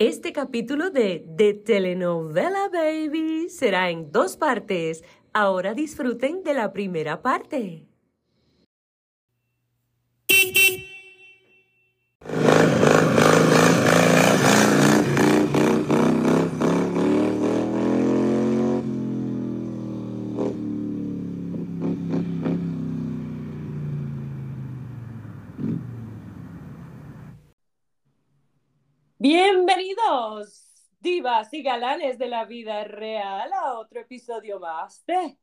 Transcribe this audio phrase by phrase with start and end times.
[0.00, 5.04] Este capítulo de The Telenovela Baby será en dos partes.
[5.32, 7.86] Ahora disfruten de la primera parte.
[29.76, 30.70] Bienvenidos,
[31.00, 35.36] divas y galanes de la vida real, a otro episodio más de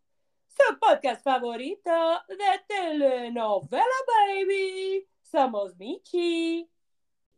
[0.48, 1.91] su podcast favorito
[2.30, 5.05] de telenovela, baby.
[5.22, 6.66] Somos Michi.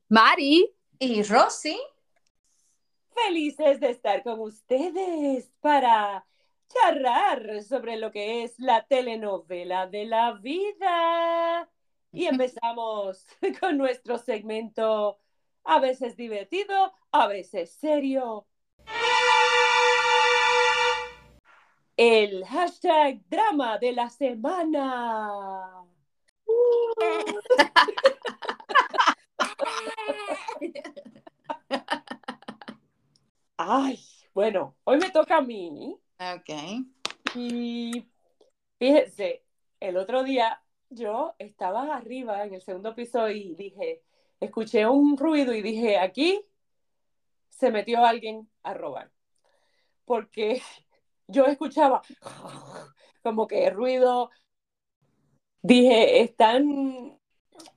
[0.10, 0.72] Mari.
[1.00, 1.80] Y Rosy.
[3.10, 6.28] Felices de estar con ustedes para
[6.68, 11.68] charlar sobre lo que es la telenovela de la vida.
[12.12, 13.26] Y empezamos
[13.60, 15.18] con nuestro segmento
[15.64, 18.48] a veces divertido, a veces serio.
[21.96, 25.86] El hashtag drama de la semana.
[33.58, 34.00] Ay,
[34.34, 35.96] bueno, hoy me toca a mí.
[36.20, 36.50] Ok.
[37.36, 38.06] Y
[38.80, 39.44] fíjense,
[39.80, 44.02] el otro día yo estaba arriba en el segundo piso y dije,
[44.44, 46.46] escuché un ruido y dije, aquí
[47.50, 49.12] se metió alguien a robar.
[50.06, 50.62] Porque
[51.28, 52.02] yo escuchaba
[53.24, 54.30] como que ruido.
[55.62, 57.18] Dije, están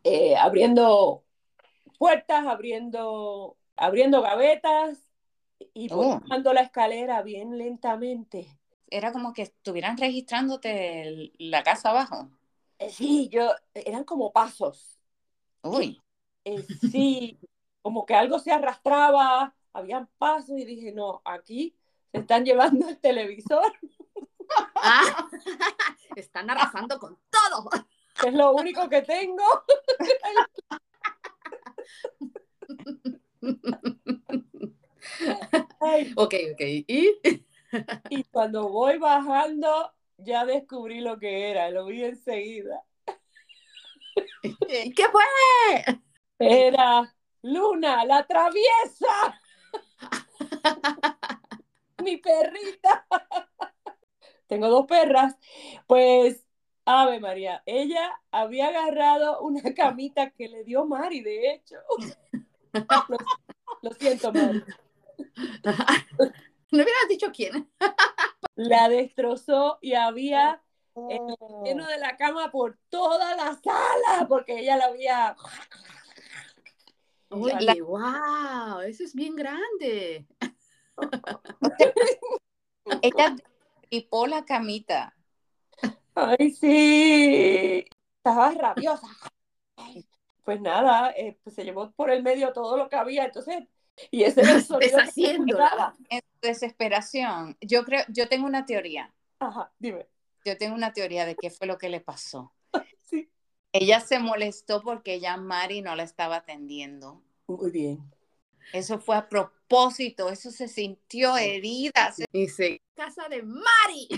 [0.03, 1.25] eh, abriendo
[1.98, 5.09] puertas, abriendo, abriendo gavetas
[5.72, 6.20] y Oh.
[6.20, 8.48] bajando la escalera bien lentamente.
[8.89, 12.31] Era como que estuvieran registrándote la casa abajo.
[12.78, 14.98] Eh, Sí, yo, eran como pasos.
[15.62, 16.00] Uy.
[16.48, 17.41] Eh, sí,
[17.83, 21.75] como que algo se arrastraba, habían pasos y dije, no, aquí
[22.12, 23.72] se están llevando el televisor,
[24.76, 25.26] Ah,
[26.16, 27.69] están arrasando con todo.
[28.25, 29.43] es lo único que tengo.
[35.81, 36.60] Ay, Ok, ok.
[36.87, 37.19] ¿Y?
[38.10, 42.82] y cuando voy bajando, ya descubrí lo que era, lo vi enseguida.
[44.69, 46.00] ¿Qué fue?
[46.38, 49.41] Era Luna, la traviesa,
[52.02, 53.06] mi perrita.
[54.46, 55.36] Tengo dos perras.
[55.86, 56.44] Pues,
[56.84, 61.76] Ave María, ella había agarrado una camita que le dio Mari, de hecho.
[63.08, 63.16] Lo,
[63.82, 64.62] lo siento, Mari.
[66.72, 67.70] No hubieras dicho quién.
[68.56, 70.60] La destrozó y había
[70.98, 71.62] Oh.
[71.62, 75.36] lleno de la cama por toda la sala, porque ella la había.
[77.31, 80.26] Oye, La- wow, eso es bien grande.
[83.03, 83.37] Ella
[83.91, 85.14] tripó la camita.
[86.14, 87.84] Ay, sí.
[88.19, 89.06] Estaba rabiosa.
[90.44, 93.64] Pues nada, eh, pues se llevó por el medio todo lo que había, entonces,
[94.10, 95.94] y ese era el sonido escuchaba.
[96.08, 97.56] En desesperación.
[97.60, 99.12] Yo creo, yo tengo una teoría.
[99.41, 100.06] Ajá, dime.
[100.44, 102.53] Yo tengo una teoría de qué fue lo que le pasó.
[103.78, 107.22] Ella se molestó porque ya Mari no la estaba atendiendo.
[107.47, 108.10] Muy bien.
[108.72, 112.10] Eso fue a propósito, eso se sintió herida.
[112.12, 114.09] se- Dice, casa de Mari.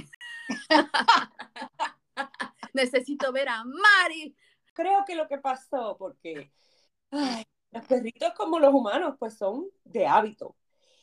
[2.72, 4.34] Necesito ver a Mari.
[4.72, 6.52] Creo que lo que pasó, porque
[7.10, 10.54] ay, los perritos como los humanos, pues son de hábito.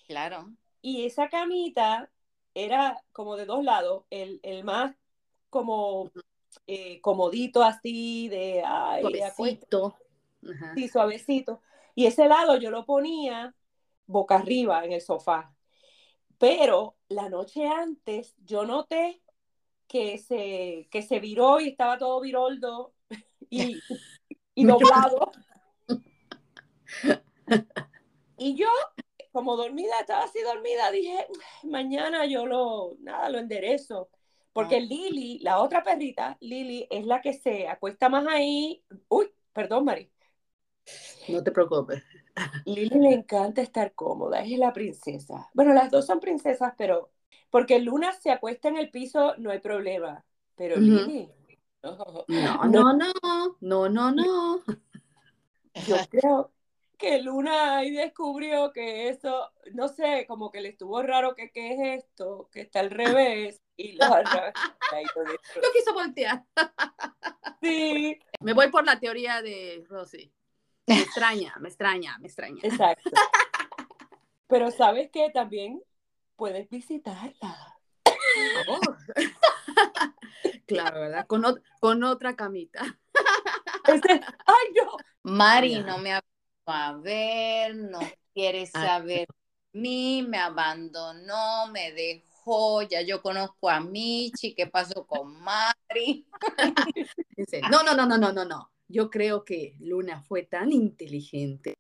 [0.07, 0.49] Claro.
[0.81, 2.09] Y esa camita
[2.53, 4.95] era como de dos lados, el, el más
[5.49, 6.09] como
[6.67, 9.95] eh, comodito así, de, ay, Suavecito.
[10.47, 10.73] Ajá.
[10.75, 11.61] sí, suavecito.
[11.95, 13.55] Y ese lado yo lo ponía
[14.05, 15.53] boca arriba en el sofá.
[16.38, 19.21] Pero la noche antes yo noté
[19.88, 22.93] que se, que se viró y estaba todo viroldo
[23.49, 23.79] y,
[24.53, 25.31] y doblado.
[28.37, 28.67] Y yo,
[29.31, 31.25] como dormida, estaba así dormida, dije,
[31.63, 34.09] mañana yo lo, nada, lo enderezo.
[34.55, 34.81] Porque Ah.
[34.81, 38.84] Lili, la otra perrita, Lili, es la que se acuesta más ahí.
[39.09, 40.11] Uy, perdón, Mari.
[41.28, 42.03] No te preocupes.
[42.66, 45.49] Lili le encanta estar cómoda, es la princesa.
[45.53, 47.11] Bueno, las dos son princesas, pero
[47.49, 50.25] porque Luna se acuesta en el piso, no hay problema.
[50.55, 50.87] Pero Ujú.
[51.05, 51.31] Lili,
[52.28, 53.11] No, no, no,
[53.61, 54.63] no, no, no.
[55.75, 56.52] yo creo
[56.97, 61.73] que Luna ahí descubrió que eso, no sé, como que le estuvo raro que qué
[61.73, 63.97] es esto, que está al revés y.
[64.01, 66.43] Ahí lo quiso voltear.
[67.61, 70.31] Sí, Me voy por la teoría de Rosy.
[70.87, 72.59] Me extraña, me extraña, me extraña.
[72.63, 73.09] exacto.
[74.47, 75.81] Pero sabes que también
[76.35, 77.75] puedes visitarla.
[78.67, 78.79] Oh.
[80.67, 81.25] claro, ¿verdad?
[81.28, 82.83] Con, ot- con otra camita.
[83.87, 84.97] Este, ay, no.
[85.21, 86.21] Mari no me ha
[86.66, 87.99] a ver, no
[88.33, 88.85] quiere Ah.
[88.87, 92.25] saber de mí, me abandonó, me dejó,
[92.89, 96.27] ya yo conozco a Michi, ¿qué pasó con Mari?
[97.37, 98.71] Dice, no, no, no, no, no, no, no.
[98.87, 101.75] Yo creo que Luna fue tan inteligente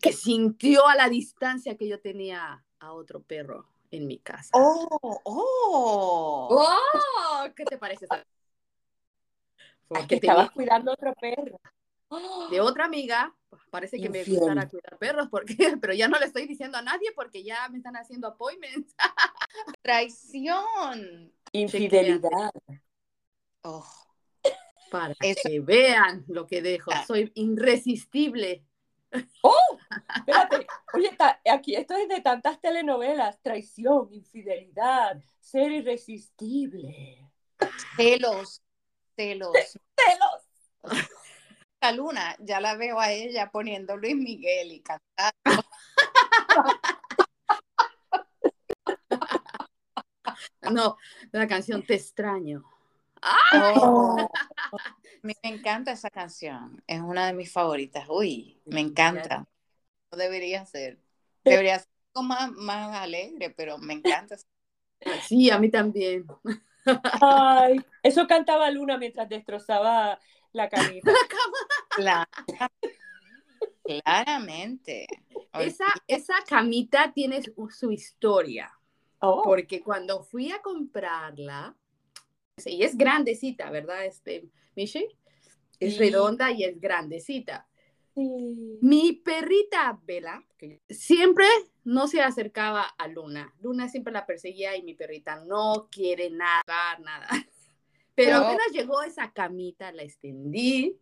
[0.00, 4.50] que sintió a la distancia que yo tenía a otro perro en mi casa.
[4.52, 6.48] Oh, oh.
[6.50, 7.48] ¡Oh!
[7.56, 8.06] ¿Qué te parece?
[9.88, 11.60] Porque que tenía estabas cuidando a otro perro.
[12.50, 14.38] De otra amiga, pues, parece que me Infiel.
[14.38, 17.78] gustara cuidar perros, porque, pero ya no le estoy diciendo a nadie porque ya me
[17.78, 18.94] están haciendo appointments.
[19.82, 21.32] Traición.
[21.52, 22.50] Infidelidad.
[23.62, 23.84] Oh,
[24.90, 26.90] Para Eso- que vean lo que dejo.
[26.94, 27.04] Ah.
[27.06, 28.64] Soy irresistible.
[30.16, 37.26] Espérate, oye, ta- aquí esto es de tantas telenovelas, traición, infidelidad, ser irresistible.
[37.96, 38.62] celos,
[39.16, 39.52] celos.
[39.96, 41.10] ¡Celos!
[41.86, 45.64] La luna, ya la veo a ella poniendo Luis Miguel y cantando.
[50.72, 50.96] No,
[51.30, 52.64] la canción Te extraño.
[53.52, 54.76] Oh, a
[55.22, 58.04] mí me encanta esa canción, es una de mis favoritas.
[58.08, 59.46] Uy, me encanta.
[60.10, 60.98] No debería ser.
[61.44, 64.34] Debería ser algo más, más alegre, pero me encanta.
[65.22, 66.26] Sí, a mí también.
[67.22, 70.18] Ay, eso cantaba Luna mientras destrozaba
[70.56, 71.12] la camita.
[71.96, 72.28] Cla-
[73.84, 75.06] Claramente.
[75.54, 78.70] Esa, esa camita tiene su, su historia,
[79.20, 81.74] Oh, porque cuando fui a comprarla,
[82.64, 85.06] y es grandecita, ¿verdad, este, Michi?
[85.80, 85.98] Es Sí.
[85.98, 87.66] redonda y es grandecita.
[88.14, 88.78] sí.
[88.82, 89.98] Mi perrita
[90.58, 91.46] que siempre
[91.84, 93.54] no se acercaba a Luna.
[93.60, 97.28] Luna siempre la perseguía y mi perrita no quiere nada, nada.
[98.14, 100.98] Pero Pero- apenas llegó esa camita, la extendí.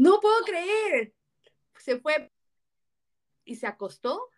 [0.00, 1.12] No puedo creer.
[1.78, 2.32] Se fue
[3.44, 4.30] y se acostó.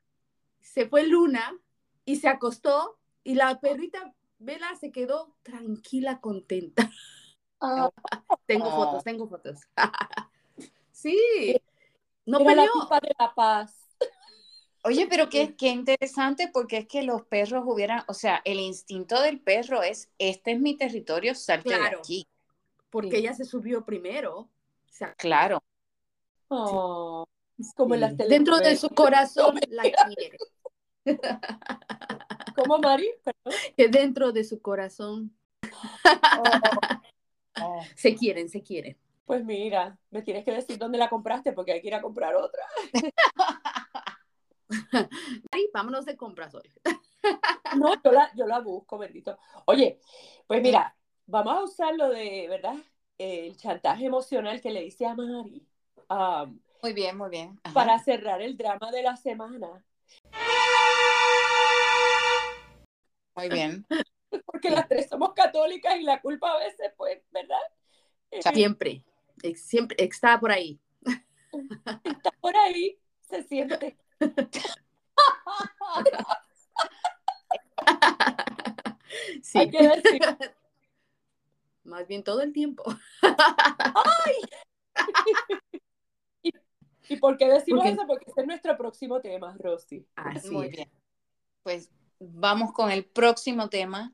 [0.60, 1.56] Se fue Luna
[2.04, 6.90] y se acostó y la perrita Bella se quedó tranquila, contenta.
[7.60, 7.90] Ah,
[8.46, 8.70] Tengo Oh.
[8.86, 9.60] fotos, tengo fotos.
[10.90, 11.16] sí.
[12.26, 12.72] No era la peleó.
[12.82, 13.78] tipa de la paz.
[14.82, 19.20] Oye, pero qué, qué interesante porque es que los perros hubieran, o sea, el instinto
[19.22, 22.26] del perro es, este es mi territorio, salte de aquí.
[22.90, 23.16] porque Sí.
[23.18, 24.48] ella se subió primero.
[24.92, 25.62] O sea, Claro.
[26.48, 27.24] Oh,
[27.76, 30.36] como en las sí, dentro de su corazón la quiere.
[32.54, 33.10] ¿Cómo, Mari?
[33.24, 33.60] Perdón.
[33.74, 35.34] Que dentro de su corazón
[37.60, 37.80] Oh.
[37.96, 38.98] se quieren, se quieren.
[39.24, 42.34] Pues mira, me tienes que decir dónde la compraste porque hay que ir a comprar
[42.34, 42.62] otra.
[45.50, 46.70] Ay, vámonos de compras hoy.
[47.76, 49.38] No, yo la, yo la busco, bendito.
[49.64, 50.00] Oye,
[50.46, 50.94] pues mira,
[51.26, 52.74] vamos a usar lo de, ¿verdad?
[53.22, 55.64] El chantaje emocional que le hice a Mari
[56.10, 57.60] um, Muy bien, muy bien.
[57.62, 57.72] Ajá.
[57.72, 59.84] para cerrar el drama de la semana.
[63.36, 63.86] Muy bien.
[64.46, 67.60] Porque las tres somos católicas y la culpa a veces, pues, ¿verdad?
[68.32, 69.04] Eh, Siempre,
[69.54, 70.80] siempre está por ahí.
[72.04, 73.96] está por ahí, se siente.
[79.42, 80.22] Sí, Hay que decir,
[81.84, 82.84] más bien todo el tiempo.
[87.08, 88.06] ¿y por qué decimos Porque- eso?
[88.06, 90.06] Porque ese es nuestro próximo tema, Rosy.
[90.16, 90.72] Así Muy es.
[90.72, 90.90] bien.
[91.62, 94.12] Pues vamos con el próximo tema.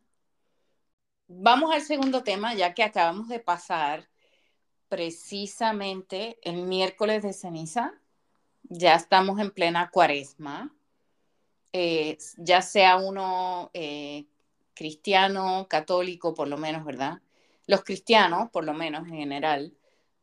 [1.28, 4.08] Vamos al segundo tema, ya que acabamos de pasar
[4.88, 7.94] precisamente el miércoles de ceniza.
[8.62, 10.74] Ya estamos en plena cuaresma.
[11.74, 14.26] Eh, ya sea uno eh,
[14.74, 17.20] cristiano, católico, por lo menos, ¿verdad?
[17.68, 19.76] Los cristianos, por lo menos en general,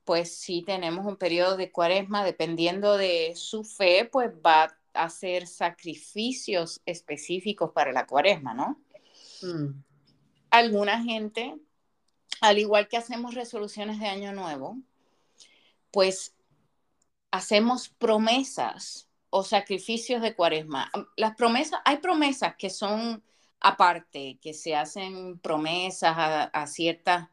[0.03, 5.45] pues sí tenemos un periodo de cuaresma, dependiendo de su fe, pues va a hacer
[5.45, 8.81] sacrificios específicos para la cuaresma, ¿no?
[9.43, 9.83] Mm,
[10.49, 11.55] Alguna gente,
[12.41, 14.77] al igual que hacemos resoluciones de año nuevo,
[15.91, 16.35] pues
[17.29, 20.91] hacemos promesas o sacrificios de cuaresma.
[21.15, 23.23] Las promesas, hay promesas que son
[23.59, 27.29] aparte, que se hacen promesas a, a ciertas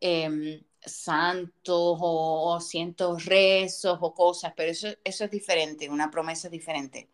[0.00, 6.52] em, santos o, cientos rezos o cosas, pero eso, eso es diferente, una promesa es
[6.52, 7.08] diferente.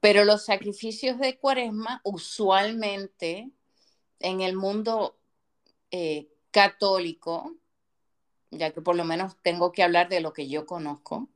[0.00, 3.50] Pero los sacrificios de cuaresma usualmente
[4.20, 5.16] en el mundo
[5.90, 7.56] eh, católico,
[8.50, 11.28] ya que por lo menos tengo que hablar de lo que yo conozco,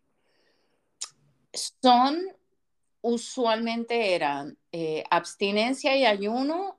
[1.82, 2.36] son
[3.02, 6.78] usualmente eran eh, abstinencia y ayuno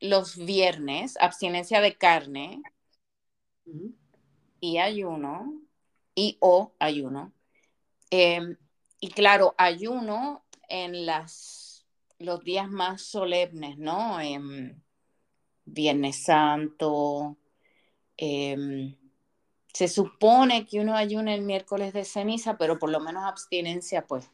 [0.00, 2.62] los viernes, abstinencia de carne
[4.60, 5.60] Y ayuno
[6.14, 7.32] y o ayuno.
[8.10, 8.56] Em,
[9.00, 11.86] y claro, ayuno en las,
[12.18, 14.20] los días más solemnes, ¿no?
[14.20, 14.80] Em,
[15.64, 17.36] Viernes Santo.
[18.16, 18.96] em,
[19.72, 24.30] se supone que uno ayuna el miércoles de ceniza, pero por lo menos abstinencia, pues.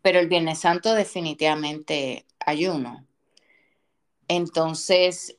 [0.00, 3.06] Pero el Viernes Santo definitivamente ayuno.
[4.28, 5.34] Entonces,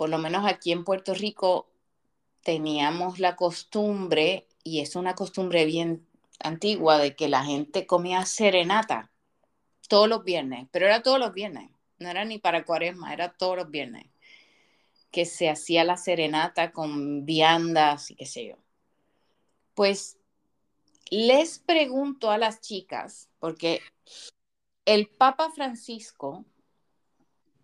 [0.00, 1.68] por lo menos aquí en Puerto Rico
[2.42, 9.10] teníamos la costumbre, y es una costumbre bien antigua, de que la gente comía serenata
[9.90, 13.58] todos los viernes, pero era todos los viernes, no era ni para cuaresma, era todos
[13.58, 14.06] los viernes,
[15.10, 18.56] que se hacía la serenata con viandas y qué sé yo.
[19.74, 20.16] Pues
[21.10, 23.82] les pregunto a las chicas, porque
[24.86, 26.46] el Papa Francisco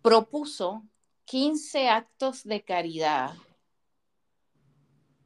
[0.03, 0.83] propuso
[1.27, 3.35] 15 actos de caridad.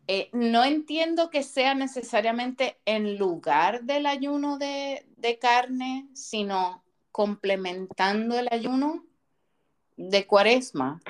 [0.08, 8.38] Eh, no entiendo que sea necesariamente en lugar del ayuno de, de carne, sino complementando
[8.40, 9.06] el ayuno
[9.96, 11.02] de cuaresma.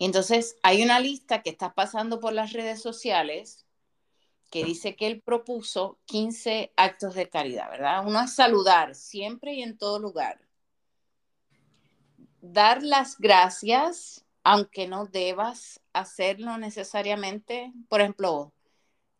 [0.00, 3.64] Entonces, hay una lista que está pasando por las redes sociales
[4.50, 8.04] que dice que él propuso 15 actos de caridad, ¿verdad?
[8.04, 10.43] Uno es saludar siempre y en todo lugar.
[12.52, 17.72] Dar las gracias, aunque no debas hacerlo necesariamente.
[17.88, 18.52] Por ejemplo,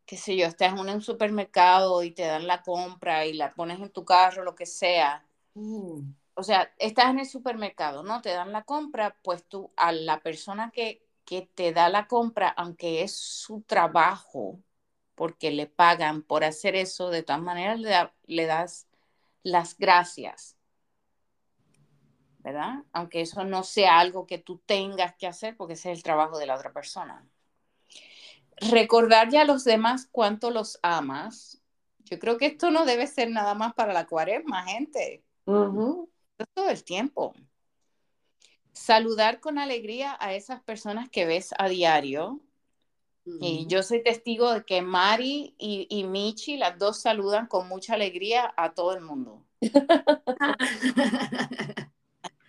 [0.07, 3.81] qué sé yo, estás en un supermercado y te dan la compra y la pones
[3.81, 5.27] en tu carro, lo que sea.
[5.57, 6.15] Mm.
[6.35, 8.21] O sea, estás en el supermercado, ¿no?
[8.21, 12.49] Te dan la compra, pues tú a la persona que, que te da la compra,
[12.49, 14.59] aunque es su trabajo,
[15.15, 18.89] porque le pagan por hacer eso, de todas maneras le, da- le das
[19.45, 20.57] las gracias,
[22.45, 22.85] ¿verdad?
[22.93, 26.39] Aunque eso no sea algo que tú tengas que hacer, porque ese es el trabajo
[26.39, 27.27] de la otra persona.
[28.71, 31.63] Recordarle a los demás cuánto los amas.
[32.01, 35.25] Yo creo que esto no debe ser nada más para la cuaresma, gente.
[35.47, 36.09] Esto
[36.39, 37.35] es todo el tiempo.
[38.73, 42.43] Saludar con alegría a esas personas que ves a diario.
[43.41, 47.95] Y yo soy testigo de que Mari y, y Michi, las dos saludan con mucha
[47.95, 49.47] alegría a todo el mundo.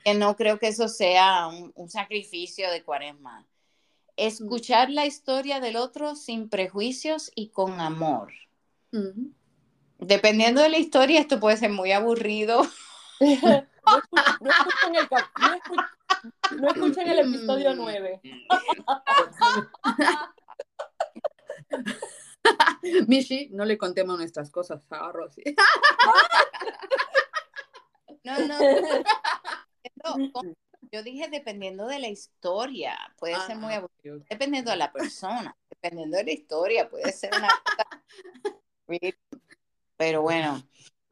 [0.05, 3.47] Que no creo que eso sea un, un sacrificio de cuaresma.
[4.17, 8.31] Escuchar la historia del otro sin prejuicios y con amor.
[9.97, 12.61] Dependiendo de la historia, esto puede ser muy aburrido.
[13.87, 15.07] No, escu- no escuchen el,
[15.39, 15.87] no escu-
[16.59, 18.19] no escuchen el episodio 9.
[23.07, 25.43] Mishi, no le contemos nuestras cosas a Rosy.
[28.23, 28.57] No, no.
[30.91, 34.25] Yo dije dependiendo de la historia, puede ser muy Ah, aburrido.
[34.29, 37.49] Dependiendo de la persona, dependiendo de la historia, puede ser una.
[39.97, 40.61] Pero bueno,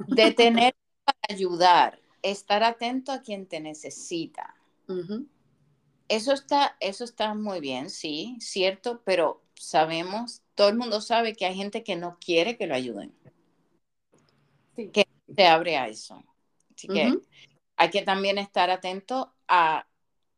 [0.07, 4.55] detener para ayudar, estar atento a quien te necesita.
[6.07, 11.45] Eso está, eso está muy bien, sí, cierto, pero sabemos, todo el mundo sabe que
[11.45, 13.13] hay gente que no quiere que lo ayuden,
[14.75, 14.89] Sí.
[14.89, 16.23] que se abre a eso.
[16.75, 17.13] Así que.
[17.77, 19.87] Hay que también estar atento a,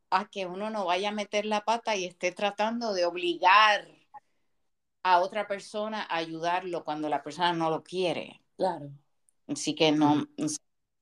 [0.10, 3.88] a que uno no vaya a meter la pata y esté tratando de obligar
[5.04, 8.42] a otra persona a ayudarlo cuando la persona no lo quiere.
[8.58, 8.90] Claro.
[9.48, 10.28] Así que no,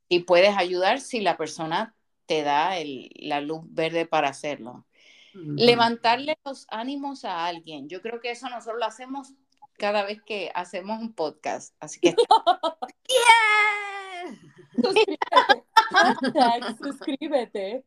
[0.09, 4.85] si puedes ayudar, si la persona te da el- la luz verde para hacerlo.
[5.33, 7.89] Levantarle los ánimos a alguien.
[7.89, 9.33] Yo creo que eso nosotros lo hacemos
[9.77, 11.73] cada vez que hacemos un podcast.
[11.79, 12.15] Así que
[13.07, 14.37] ¡Yeah!
[15.93, 16.39] Suscríbete.
[16.39, 17.85] Hashtag suscríbete.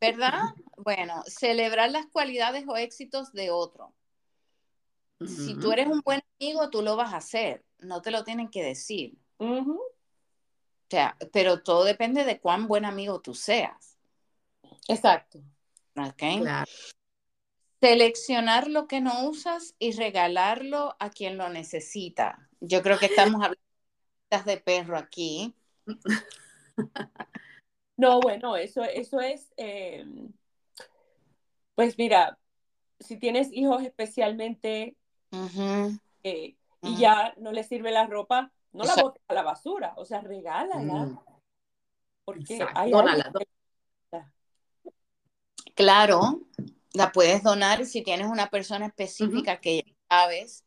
[0.00, 0.42] ¿verdad?
[0.76, 3.94] Bueno, celebrar las cualidades o éxitos de otro.
[5.24, 7.64] Si tú eres un buen amigo, tú lo vas a hacer.
[7.78, 9.16] No te lo tienen que decir.
[9.38, 9.80] O
[10.90, 13.96] sea, pero todo depende de cuán buen amigo tú seas.
[14.88, 15.40] Exacto.
[15.96, 16.22] ¿ok?
[16.42, 16.70] Claro.
[17.80, 22.48] Seleccionar lo que no usas y regalarlo a quien lo necesita.
[22.60, 25.54] Yo creo que estamos hablando de perro aquí.
[27.96, 30.04] No, bueno, eso, eso es, eh,
[31.74, 32.38] pues mira,
[33.00, 34.96] si tienes hijos especialmente
[36.22, 40.04] eh, y ya no les sirve la ropa, no la botes a la basura, o
[40.04, 41.18] sea, regálala, Mm,
[42.24, 42.92] porque hay
[45.74, 46.40] Claro,
[46.92, 50.66] la puedes donar si tienes una persona específica que ya sabes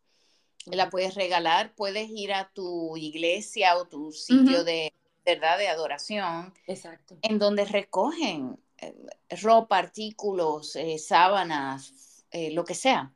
[0.66, 4.94] la puedes regalar, puedes ir a tu iglesia o tu sitio de
[5.36, 7.18] verdad de adoración, Exacto.
[7.22, 8.96] en donde recogen eh,
[9.42, 13.12] ropa, artículos, eh, sábanas, eh, lo que sea,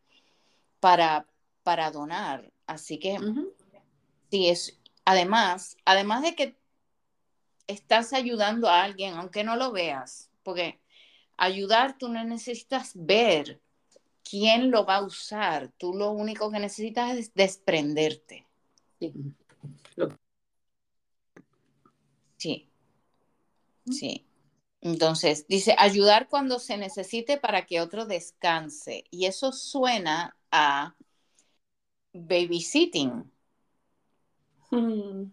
[0.79, 1.25] para,
[1.63, 2.51] para donar.
[2.67, 3.17] Así que
[4.32, 6.55] sí, es, además, además de que
[7.67, 10.79] estás ayudando a alguien, aunque no lo veas, porque
[11.38, 13.60] ayudar tú no necesitas ver
[14.29, 18.46] quién lo va a usar, tú lo único que necesitas es desprenderte.
[19.96, 20.17] Lo-
[22.38, 22.67] Sí,
[23.89, 24.25] sí.
[24.81, 29.05] Entonces, dice, ayudar cuando se necesite para que otro descanse.
[29.11, 30.95] Y eso suena a
[32.29, 33.13] babysitting.
[34.71, 35.31] Mm,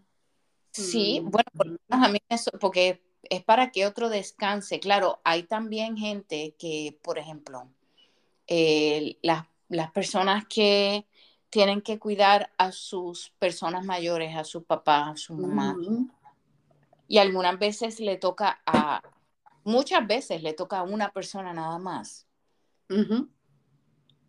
[0.71, 1.31] Sí, Mm.
[1.31, 4.79] bueno, por lo menos a mí eso, porque es para que otro descanse.
[4.79, 7.69] Claro, hay también gente que, por ejemplo,
[8.47, 11.07] eh, las, las personas que
[11.49, 15.77] tienen que cuidar a sus personas mayores, a sus papás, a su mamá.
[17.11, 19.01] Y algunas veces le toca a,
[19.65, 22.25] muchas veces le toca a una persona nada más.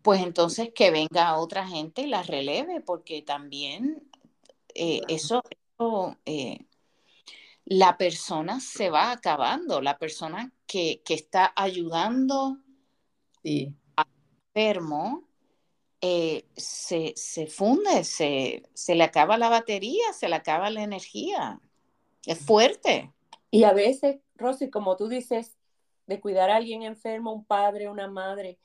[0.01, 4.05] Pues entonces que venga otra gente y la releve, porque también
[4.75, 5.15] eh, Claro.
[5.15, 6.65] eso, eso, eh,
[7.63, 12.57] la persona se va acabando, la persona que, que está ayudando
[13.43, 13.73] Sí.
[14.53, 15.23] enfermo
[16.01, 21.61] eh, se, se funde, se, se le acaba la batería, se le acaba la energía.
[22.25, 23.11] Es fuerte.
[23.51, 25.57] Y a veces, Rosy, como tú dices,
[26.07, 28.57] de cuidar a alguien enfermo, un padre, una madre,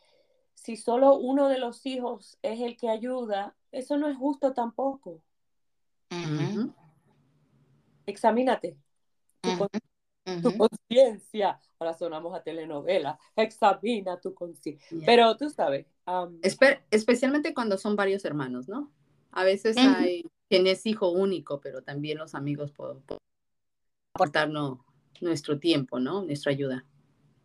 [0.54, 5.22] si solo uno de los hijos es el que ayuda, eso no es justo tampoco.
[8.06, 8.76] Examínate
[9.40, 11.60] tu, conciencia.
[11.78, 13.18] Ahora sonamos a telenovela.
[13.36, 15.06] Examina tu conciencia.
[15.06, 15.86] Pero tú sabes,
[16.42, 18.90] Espe- especialmente cuando son varios hermanos, ¿no?
[19.30, 23.02] A veces hay quien es hijo único, pero también los amigos pueden
[24.18, 24.78] aportarnos
[25.20, 26.22] nuestro tiempo, ¿no?
[26.24, 26.84] Nuestra ayuda.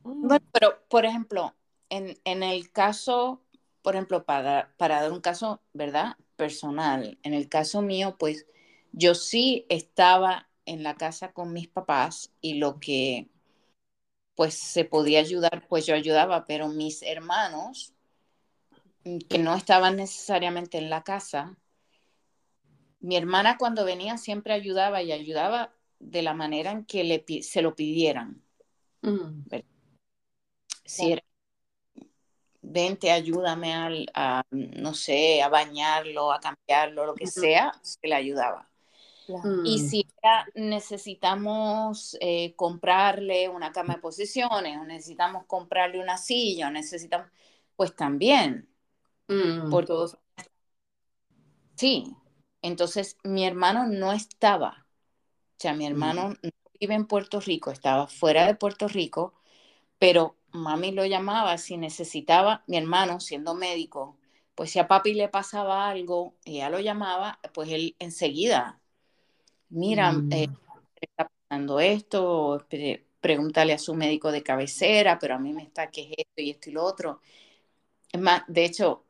[0.04, 1.56] mm, Bueno, pero por ejemplo,
[1.90, 3.44] en, en el caso,
[3.82, 6.18] por ejemplo, para, para dar un caso, ¿verdad?
[6.36, 8.48] Personal, en el caso mío, pues
[8.92, 13.30] yo sí estaba en la casa con mis papás y lo que
[14.36, 17.94] pues se podía ayudar, pues yo ayudaba, pero mis hermanos,
[19.06, 21.58] mm, que no estaban necesariamente en la casa,
[23.02, 27.62] mi hermana cuando venía siempre ayudaba y ayudaba de la manera en que le, se
[27.62, 28.42] lo pidieran.
[29.02, 29.44] Mm.
[30.86, 31.24] si era,
[32.62, 38.16] vente, ayúdame al- a, no sé, a bañarlo, a cambiarlo, lo que sea, se le
[38.16, 38.70] ayudaba.
[39.66, 39.90] Y Mm.
[39.90, 46.72] si era, necesitamos eh, comprarle una cama de posiciones, o necesitamos comprarle una silla, o
[46.72, 47.28] necesitamos,
[47.76, 48.70] pues también,
[49.30, 50.18] Mm, Por- todos.
[51.76, 52.16] sí.
[52.62, 54.83] Entonces, mi hermano no estaba,
[55.64, 59.34] sea, mi hermano no vive en Puerto Rico, estaba fuera de Puerto Rico,
[60.00, 64.18] pero mami lo llamaba si necesitaba, mi hermano siendo médico,
[64.56, 68.82] pues si a papi le pasaba algo, ella lo llamaba, pues él enseguida,
[69.70, 70.30] mira, Mm.
[70.30, 70.48] eh,
[71.02, 75.92] está pasando esto, pre- pregúntale a su médico de cabecera, pero a mí me está
[75.92, 77.22] que es esto y esto y lo otro.
[78.12, 79.06] Es más, de hecho,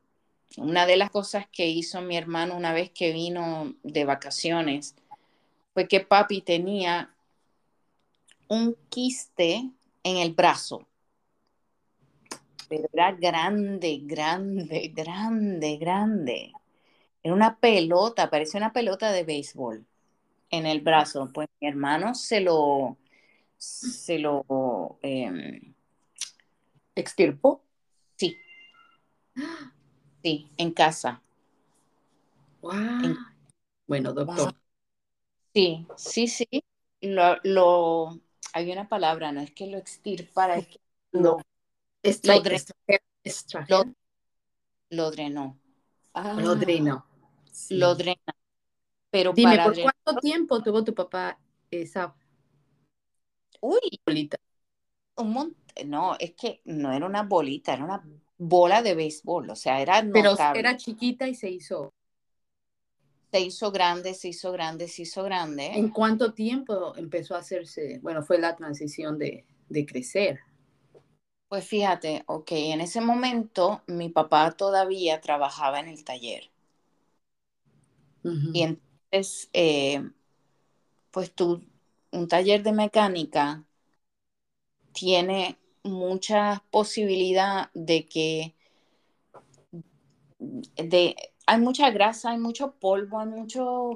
[0.58, 4.96] una de las cosas que hizo mi hermano una vez que vino de vacaciones
[5.74, 7.12] fue que papi tenía
[8.48, 9.70] un quiste
[10.04, 10.86] en el brazo.
[12.68, 16.52] Pero era grande, grande, grande, grande.
[17.22, 19.84] Era una pelota, parecía una pelota de béisbol
[20.50, 21.30] en el brazo.
[21.32, 22.96] Pues mi hermano se lo,
[23.56, 25.74] se lo, em,
[26.94, 27.62] ¿Extirpó?
[28.16, 28.36] sí,
[30.22, 31.20] sí, en casa.
[32.62, 33.16] Guau.
[33.86, 34.54] Bueno, doctor.
[35.54, 36.46] Sí, sí, sí.
[37.00, 38.20] Lo, lo,
[38.52, 40.80] hay una palabra, no es que lo extirpara, es que
[41.12, 41.38] lo,
[42.02, 43.94] Extra- Lo dre- extrajer- extrajer- lo,
[44.90, 45.58] lo drenó.
[46.14, 47.04] Ah, lo.
[47.52, 47.76] Sí.
[47.76, 48.34] Lo drena.
[49.10, 51.38] Pero Dime, para ¿por drenar, cuánto tiempo tuvo tu papá
[51.70, 52.14] esa
[53.60, 54.38] uy, bolita?
[55.16, 55.56] un montón.
[55.86, 58.04] No, es que no era una bolita, era una
[58.38, 59.50] bola de béisbol.
[59.50, 60.60] O sea, era Pero notable.
[60.60, 61.92] era chiquita y se hizo.
[63.34, 65.66] Se hizo grande, se hizo grande, se hizo grande.
[65.66, 67.98] ¿En cuánto tiempo empezó a hacerse?
[68.00, 70.38] Bueno, fue la transición de, de crecer.
[71.48, 76.44] Pues fíjate, ok, en ese momento mi papá todavía trabajaba en el taller.
[78.22, 80.08] Y entonces, eh,
[81.10, 81.60] pues tú,
[82.12, 83.64] un taller de mecánica
[84.92, 88.54] tiene mucha posibilidad de que,
[90.38, 91.16] de,
[91.46, 93.90] hay mucha grasa, hay mucho polvo, hay mucho...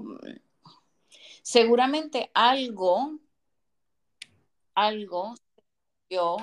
[1.42, 3.18] Seguramente algo,
[4.74, 5.34] algo,
[6.10, 6.36] yo,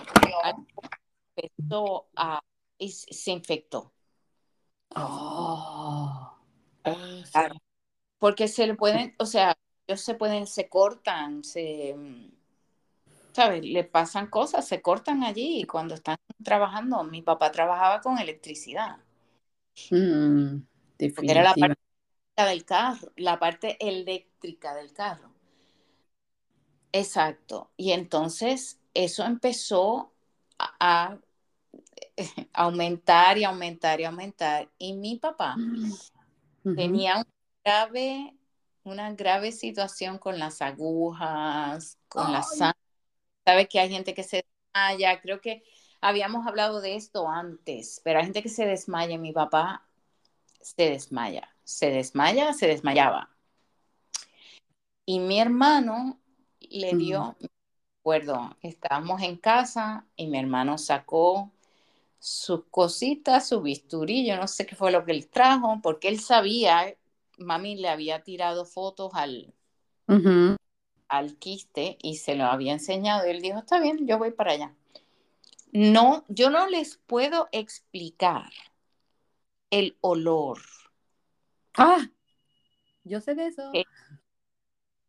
[1.35, 2.41] empezó a...
[2.77, 3.93] y se infectó.
[4.95, 6.37] Oh.
[7.31, 7.55] Claro.
[8.17, 9.55] Porque se le pueden, o sea,
[9.87, 11.95] ellos se pueden, se cortan, se,
[13.33, 13.63] ¿sabes?
[13.63, 18.97] Le pasan cosas, se cortan allí cuando están trabajando, mi papá trabajaba con electricidad,
[19.91, 20.65] Mm,
[21.15, 21.77] porque era la parte
[22.37, 25.31] del carro, la parte eléctrica del carro.
[26.91, 27.71] Exacto.
[27.77, 30.13] Y entonces eso empezó
[30.57, 30.75] a,
[31.13, 31.19] a
[32.53, 34.69] aumentar y aumentar y aumentar.
[34.77, 35.63] Y mi papá
[36.65, 36.75] Ujú.
[36.75, 37.25] tenía una
[37.63, 38.37] grave,
[38.83, 42.77] una grave situación con las agujas, con la sangre.
[43.45, 45.21] Sabes que hay gente que se desmaya.
[45.21, 45.63] Creo que
[46.01, 49.17] habíamos hablado de esto antes, pero hay gente que se desmaya.
[49.19, 49.84] Mi papá
[50.65, 53.29] se desmaya, se desmaya, se desmayaba.
[55.05, 56.19] Y mi hermano
[56.59, 57.49] le dio, me
[58.01, 61.51] acuerdo, estábamos en casa y mi hermano sacó
[62.17, 66.19] sus cositas, su bisturí, yo no sé qué fue lo que él trajo, porque él
[66.19, 66.95] sabía,
[67.37, 69.53] mami le había tirado fotos al,
[71.07, 74.53] al quiste y se lo había enseñado y él dijo, está bien, yo voy para
[74.53, 74.75] allá.
[75.71, 78.49] No, yo no les puedo explicar
[79.69, 80.59] el olor,
[81.77, 82.09] Ah,
[83.03, 83.69] yo sé de eso.
[83.73, 83.85] Eh,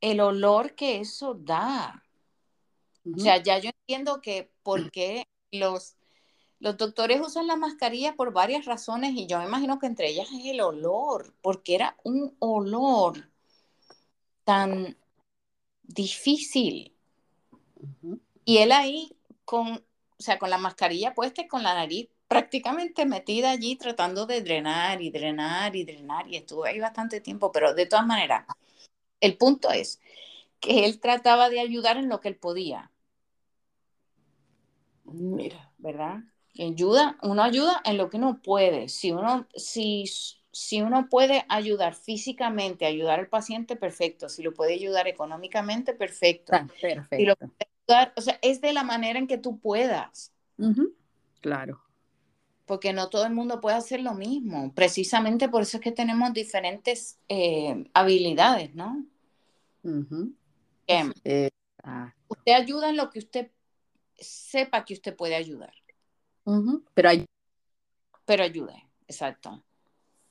[0.00, 2.02] el olor que eso da.
[3.14, 5.96] O sea, ya yo entiendo que por qué los,
[6.58, 10.28] los doctores usan la mascarilla por varias razones y yo me imagino que entre ellas
[10.32, 13.30] es el olor, porque era un olor
[14.42, 14.96] tan
[15.84, 16.92] difícil.
[18.44, 19.82] Y él ahí con, o
[20.18, 25.02] sea, con la mascarilla puesta y con la nariz prácticamente metida allí tratando de drenar
[25.02, 28.46] y drenar y drenar y estuve ahí bastante tiempo, pero de todas maneras,
[29.20, 30.00] el punto es
[30.60, 32.90] que él trataba de ayudar en lo que él podía,
[35.04, 35.72] Mira.
[35.78, 36.20] ¿verdad?
[36.58, 38.88] Ayuda, uno ayuda en lo que uno puede.
[38.88, 40.04] Si uno, si,
[40.52, 44.28] si uno puede ayudar físicamente, ayudar al paciente, perfecto.
[44.28, 46.54] Si lo puede ayudar económicamente, perfecto.
[46.54, 47.16] Está perfecto.
[47.16, 47.52] Si lo puede
[47.88, 50.32] ayudar, o sea, es de la manera en que tú puedas.
[51.40, 51.85] Claro.
[52.66, 54.72] Porque no todo el mundo puede hacer lo mismo.
[54.74, 59.06] Precisamente por eso es que tenemos diferentes eh, habilidades, ¿no?
[59.84, 60.34] Ujú.
[60.86, 62.24] Que Exacto.
[62.28, 63.50] usted ayuda en lo que usted
[64.18, 65.72] sepa que usted puede ayudar.
[66.94, 67.24] Pero hay.
[68.24, 69.62] pero ayude, exacto.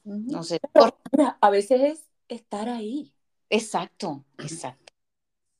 [0.04, 0.60] No sé,
[1.41, 3.13] a veces es estar ahí.
[3.50, 4.93] exacto, exacto.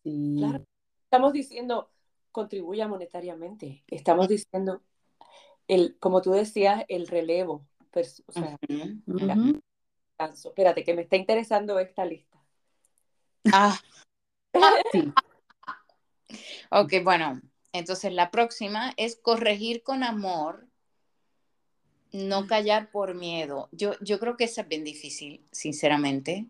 [0.04, 0.36] Sí.
[0.38, 0.64] Claro.
[1.04, 1.90] Estamos diciendo,
[2.32, 3.84] contribuya monetariamente.
[3.88, 4.82] Estamos diciendo,
[5.68, 7.66] el, como tú decías, el relevo.
[8.28, 8.58] o sea.
[10.18, 12.42] Espérate, que me está interesando esta lista.
[13.52, 13.80] Ah,
[14.92, 15.12] Sí.
[16.72, 17.42] ok, bueno,
[17.74, 20.68] entonces la próxima es corregir con amor,
[22.14, 23.68] no callar por miedo.
[23.74, 26.48] Yo, yo creo que esa es bien difícil, sinceramente,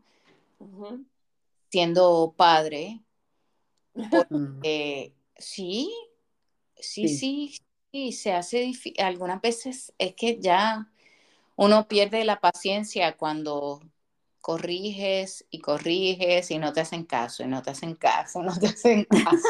[1.72, 3.02] siendo padre.
[5.38, 5.94] Sí,
[6.78, 7.18] sí, Sí.
[7.18, 7.58] sí,
[7.96, 9.02] sí, se hace difícil.
[9.02, 10.90] Algunas veces es que ya
[11.56, 13.80] uno pierde la paciencia cuando
[14.42, 18.68] corriges y corriges y no te hacen caso, y no te hacen caso, no te
[18.68, 19.48] hacen caso.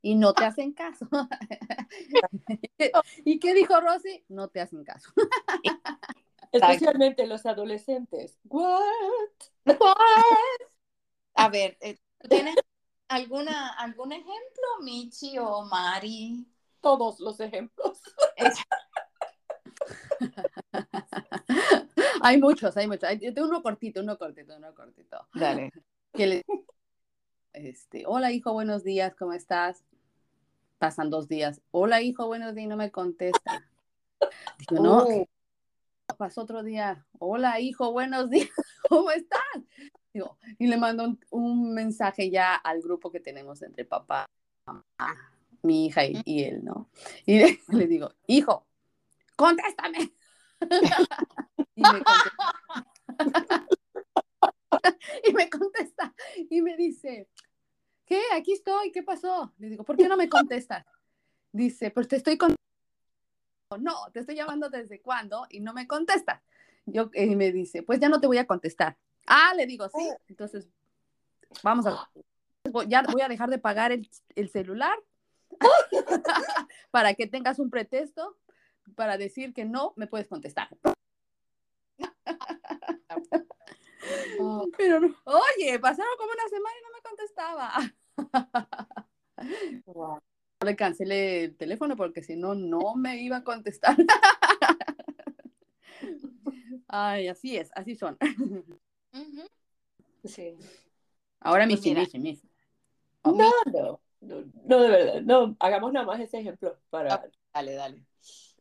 [0.00, 1.06] Y no te hacen caso.
[3.24, 4.24] ¿Y qué dijo Rosy?
[4.28, 5.12] No te hacen caso.
[6.52, 8.38] Especialmente los adolescentes.
[8.44, 8.78] What?
[11.34, 12.56] A ver, eh, ¿tienes
[13.08, 16.46] alguna, algún ejemplo, Michi o Mari?
[16.88, 18.00] Todos los ejemplos.
[22.22, 23.10] hay muchos, hay muchos.
[23.20, 25.28] Yo tengo uno cortito, uno cortito, uno cortito.
[25.34, 25.70] Dale.
[26.14, 26.46] Que le-
[27.52, 29.84] este, hola hijo, buenos días, ¿cómo estás?
[30.78, 31.60] Pasan dos días.
[31.72, 33.68] Hola hijo, buenos días, y no me contesta.
[34.70, 37.06] Digo, no, Uh, ¿qué pasó otro día.
[37.18, 38.48] Hola hijo, buenos días,
[38.88, 39.42] ¿cómo estás?
[40.14, 44.24] Digo, y le mando un, un mensaje ya al grupo que tenemos entre papá,
[44.64, 45.34] mamá,
[45.68, 46.90] mi hija y, y él, ¿no?
[47.26, 48.66] Y le, le digo, hijo,
[49.36, 50.12] contéstame.
[51.76, 53.66] y, me contesta,
[55.28, 56.14] y me contesta
[56.50, 57.28] y me dice,
[58.04, 58.20] ¿qué?
[58.32, 59.52] Aquí estoy, ¿qué pasó?
[59.58, 60.84] Le digo, ¿por qué no me contestas?
[61.52, 62.56] Dice, pues te estoy con
[63.78, 66.42] no, te estoy llamando desde cuándo y no me contestas.
[66.86, 68.96] Yo, y me dice, pues ya no te voy a contestar.
[69.26, 70.08] Ah, le digo, sí.
[70.26, 70.66] Entonces,
[71.62, 72.10] vamos a,
[72.86, 74.98] ya voy a dejar de pagar el, el celular
[76.90, 78.36] para que tengas un pretexto
[78.94, 80.68] para decir que no me puedes contestar.
[84.76, 87.72] Pero no- oye, pasaron como una semana y no me contestaba.
[89.86, 90.18] wow.
[90.64, 93.96] Le cancelé el teléfono porque si no, no me iba a contestar.
[96.88, 98.16] Ay, así es, así son.
[100.24, 100.56] Sí.
[101.40, 102.42] Ahora Pues mis mis, mis.
[103.24, 105.20] No, no, no, no, de verdad.
[105.22, 107.28] No, hagamos nada más ese ejemplo para.
[107.54, 108.04] Dale, dale.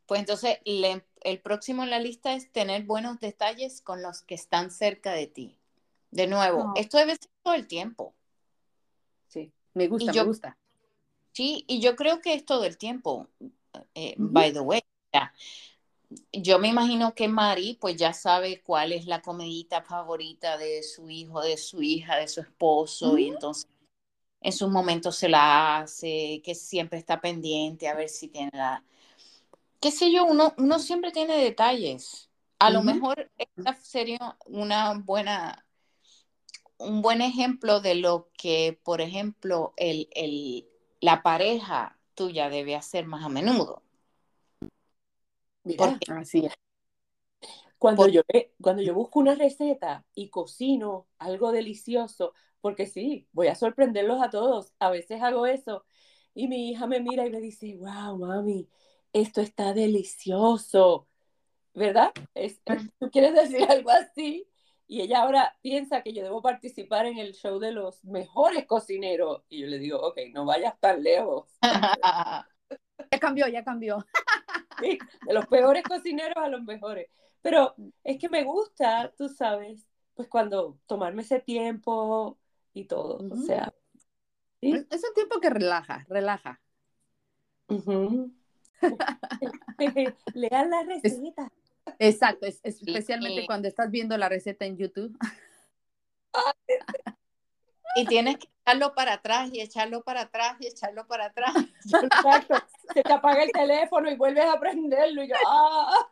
[0.05, 4.35] Pues entonces, le- el próximo en la lista es tener buenos detalles con los que
[4.35, 5.57] están cerca de ti.
[6.11, 8.13] De nuevo, esto debe ser todo el tiempo.
[9.27, 9.51] Sí.
[9.73, 10.57] Me gusta, yo- me gusta.
[11.33, 13.27] Sí, y yo creo que es todo el tiempo.
[13.93, 14.29] eh, Ujú.
[14.31, 14.81] By the way,
[15.13, 15.33] ya.
[16.31, 21.09] yo me imagino que Mari, pues ya sabe cuál es la comidita favorita de su
[21.09, 23.67] hijo, de su hija, de su esposo, y entonces
[24.41, 28.83] en sus momentos se la hace, que siempre está pendiente a ver si tiene la...
[29.79, 32.29] qué sé yo, uno, uno siempre tiene detalles.
[32.59, 35.65] A lo mejor esta sería una buena,
[36.77, 40.67] un buen ejemplo de lo que, por ejemplo, el, el-
[40.99, 43.83] la pareja tuya debe hacer más a menudo.
[45.63, 46.53] Mira, Porque- Así es.
[47.77, 48.21] cuando yo,
[48.59, 54.29] cuando yo busco una receta y cocino algo delicioso, porque sí, voy a sorprenderlos a
[54.29, 54.73] todos.
[54.79, 55.85] A veces hago eso
[56.33, 58.69] y mi hija me mira y me dice, wow, mami,
[59.13, 61.07] esto está delicioso,
[61.73, 62.11] ¿verdad?
[62.33, 62.61] Es-
[62.99, 64.47] ¿Tú quieres decir algo así?
[64.87, 69.43] Y ella ahora piensa que yo debo participar en el show de los mejores cocineros.
[69.49, 71.47] Y yo le digo, ok, no vayas tan lejos.
[73.11, 74.05] Ya cambió, ya cambió.
[74.79, 77.09] Sí, de los peores cocineros a los mejores.
[77.41, 82.39] Pero es que me gusta, tú sabes, pues cuando tomarme ese tiempo
[82.79, 83.17] y todo.
[83.31, 83.73] O sea,
[84.61, 84.71] ¿sí?
[84.73, 86.59] Es, es un tiempo que relaja, relaja.
[87.67, 88.31] Ujú.
[90.33, 91.51] Lean la receta.
[91.99, 93.47] Exacto, es, es especialmente Sí.
[93.47, 95.17] cuando estás viendo la receta en YouTube.
[97.95, 101.53] y tienes que echarlo para atrás y echarlo para atrás y echarlo para atrás.
[102.03, 102.55] Exacto.
[102.93, 106.07] Se te apaga el teléfono y vuelves a prenderlo y yo, ah,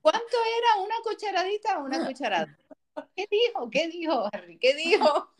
[0.00, 2.56] ¿Cuánto era una cucharadita o una cucharada?
[3.14, 3.70] ¿Qué dijo?
[3.70, 4.58] ¿Qué dijo, Harry?
[4.58, 5.30] ¿Qué dijo?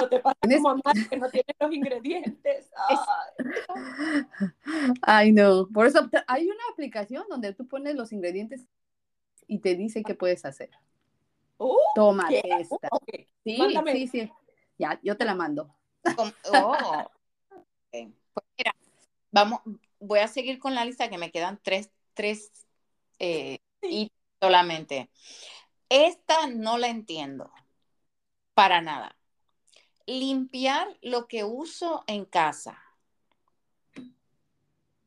[0.00, 2.70] no te pasa como a Mar, que no tiene los ingredientes.
[2.88, 2.96] Ay.
[5.02, 5.68] Ay, no.
[5.68, 8.66] Por eso hay una aplicación donde tú pones los ingredientes
[9.46, 10.70] y te dice qué puedes hacer.
[11.58, 12.42] Uh, Toma ¿qué?
[12.60, 12.88] esta.
[12.90, 13.26] Ok.
[13.44, 13.92] Sí, Mándame.
[13.92, 14.32] sí, sí.
[14.78, 15.74] Ya, yo te la mando.
[16.52, 16.76] Oh.
[17.50, 18.12] Ok.
[18.32, 18.74] Pues mira,
[19.30, 19.60] vamos,
[19.98, 22.50] voy a seguir con la lista que me quedan tres, tres
[23.18, 25.10] eh, y solamente.
[25.90, 27.52] Esta no la entiendo
[28.54, 29.16] para nada.
[30.06, 32.82] Limpiar lo que uso en casa.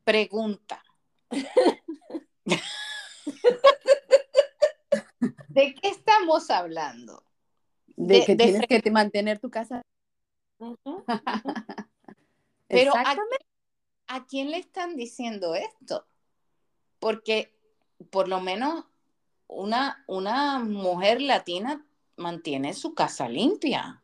[0.04, 0.84] Pregunta.
[5.48, 7.24] ¿De qué estamos hablando?
[7.96, 9.80] De, De- que de tienes que te mantener tu casa.
[12.68, 13.46] Pero ¿a, Exactamente.
[14.08, 16.06] ¿a quién le están diciendo esto?
[16.98, 17.58] Porque
[18.10, 18.84] por lo menos
[19.46, 21.84] una, una mujer latina
[22.16, 24.02] mantiene su casa limpia.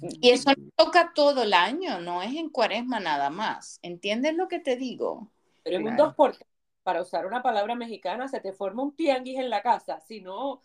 [0.00, 3.78] Y eso toca todo el año, no es en cuaresma nada más.
[3.82, 5.28] ¿Entiendes lo que te digo?
[5.64, 6.04] Pero en un Claro.
[6.06, 6.36] 2 por
[6.84, 10.00] para usar una palabra mexicana, se te forma un tianguis en la casa.
[10.00, 10.62] Si no,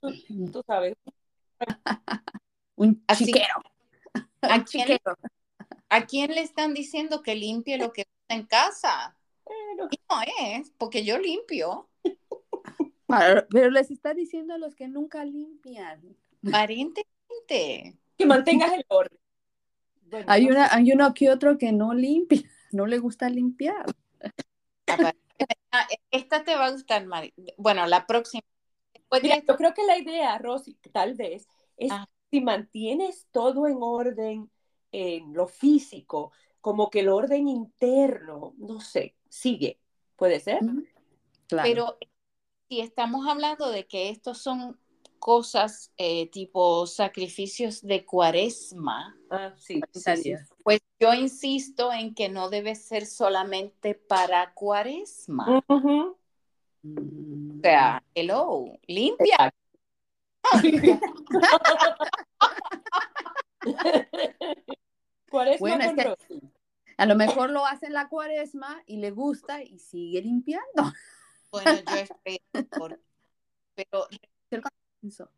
[0.00, 0.08] tú,
[0.50, 0.96] tú sabes.
[2.76, 3.54] Un chiquero.
[4.42, 4.98] ¿A Un quién.
[5.90, 9.16] ¿A quién le están diciendo que limpie lo que usa en casa?
[9.90, 11.88] Y no es, porque yo limpio.
[13.08, 16.16] Pero, pero les está diciendo a los que nunca limpian.
[16.46, 17.98] Aparentemente.
[18.16, 19.18] que mantengas el orden.
[20.02, 22.42] Bueno, Hay, no una, hay uno que otro que no limpia,
[22.72, 23.84] no le gusta limpiar.
[25.70, 27.32] Ah, Esta te va a gustar, Mari.
[27.56, 28.42] Bueno, la próxima.
[29.22, 32.06] Mira, yo creo que la idea, Rosy, tal vez, es Ah.
[32.30, 34.50] si mantienes todo en orden
[34.92, 39.78] en lo físico, como que el orden interno, no sé, sigue.
[40.16, 40.60] ¿Puede ser?
[41.46, 41.68] Claro.
[41.68, 41.98] Pero
[42.68, 44.78] si estamos hablando de que estos son
[45.18, 50.00] cosas eh, tipo sacrificios de cuaresma, Ah, sí, sí, sí.
[50.00, 50.48] Sanitarias.
[50.64, 55.62] pues yo insisto en que no debe ser solamente para cuaresma.
[55.68, 56.16] O
[57.62, 59.52] sea, hello, limpia.
[65.30, 66.14] Cuaresma Bueno, es que-.
[66.96, 70.92] A lo mejor lo hace en la cuaresma y le gusta y sigue limpiando.
[71.50, 73.00] Bueno, yo estoy por-
[73.74, 74.08] pero
[75.02, 75.30] Eso.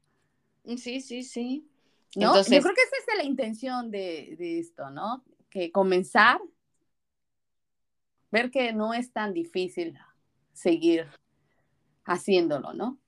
[0.76, 1.68] sí, sí, sí.
[2.16, 2.28] ¿No?
[2.28, 5.22] Entonces, Yo creo que esa es la intención de, de esto, ¿no?
[5.48, 6.40] Que comenzar,
[8.30, 9.96] ver que no es tan difícil
[10.52, 11.06] seguir
[12.04, 12.98] haciéndolo, ¿no?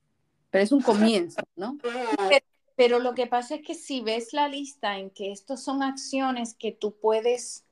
[0.51, 1.77] Pero es un comienzo, ¿no?
[2.75, 6.55] Pero lo que pasa es que si ves la lista en que estos son acciones
[6.55, 7.65] que tú puedes,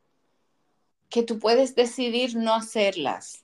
[1.10, 3.44] que tú puedes decidir no hacerlas,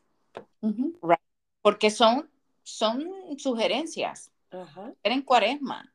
[1.68, 2.30] porque son,
[2.64, 4.32] son sugerencias,
[5.04, 5.94] en cuaresma,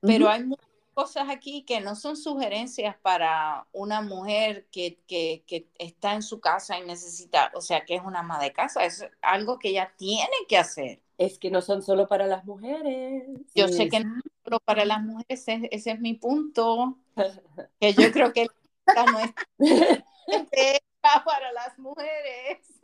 [0.00, 5.68] pero hay muchas cosas aquí que no son sugerencias para una mujer que, que, que,
[5.78, 9.06] está en su casa y necesita, o sea, que es una ama de casa, es
[9.20, 11.02] algo que ella tiene que hacer.
[11.18, 13.24] Es que no son solo para las mujeres.
[13.54, 16.96] Yo sé que no solo para las mujeres, ese, es mi punto,
[17.80, 18.46] que yo creo que
[18.86, 19.18] no
[20.52, 22.80] es para las mujeres.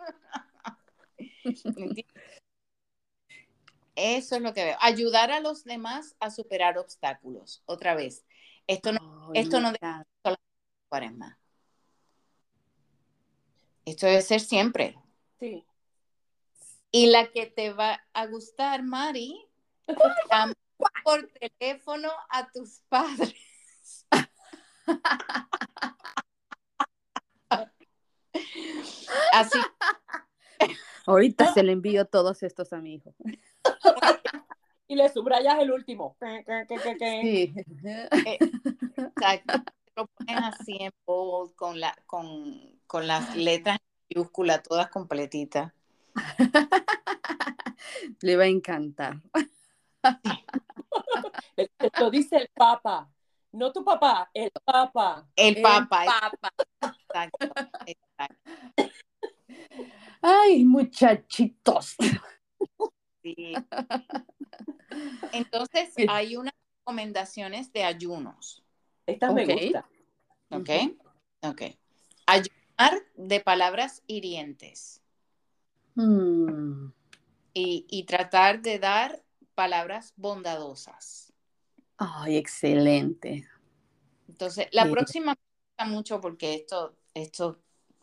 [3.94, 4.76] Eso es lo que veo.
[4.80, 7.62] Ayudar a los demás a superar obstáculos.
[7.66, 8.24] Otra vez.
[8.66, 11.36] Esto no, esto no debe más.
[13.84, 14.96] Esto debe ser siempre.
[15.40, 15.64] Sí.
[16.90, 19.48] Y la que te va a gustar, Mari,
[21.04, 23.34] por teléfono a tus padres.
[29.32, 29.58] Así.
[31.08, 33.14] Ahorita se le envío todos estos a mi hijo.
[34.86, 36.16] y le subrayas el último.
[37.22, 37.54] Sí.
[38.96, 39.62] Exacto.
[39.96, 43.78] Lo pones así en bold con, la, con, con las letras
[44.10, 45.72] mayúsculas todas completitas.
[48.20, 49.20] Le va a encantar.
[51.98, 53.10] Lo dice el Papa.
[53.52, 55.26] No tu papá, el Papa.
[55.34, 56.04] El Papa.
[56.04, 56.52] El Papa.
[56.82, 57.46] Exacto,
[57.86, 58.98] exacto.
[60.22, 61.96] Ay, muchachitos.
[65.32, 68.64] Entonces, hay unas recomendaciones de ayunos.
[69.06, 69.88] Esta me gusta.
[70.50, 70.70] Ok,
[71.42, 71.62] ok.
[72.26, 75.02] Ayunar de palabras hirientes.
[75.94, 76.90] Hmm.
[77.54, 79.24] Y, tratar de dar
[79.56, 81.32] palabras bondadosas.
[81.96, 83.48] Ay, excelente.
[84.28, 87.60] Entonces, la próxima me gusta mucho porque esto, esto,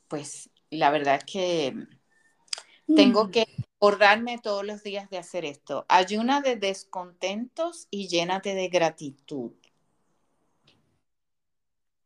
[0.10, 1.88] pues, la verdad es que
[2.93, 3.32] tengo mm.
[3.32, 5.86] que acordarme todos los días de hacer esto.
[5.88, 9.52] Ayuna de descontentos y llénate de gratitud.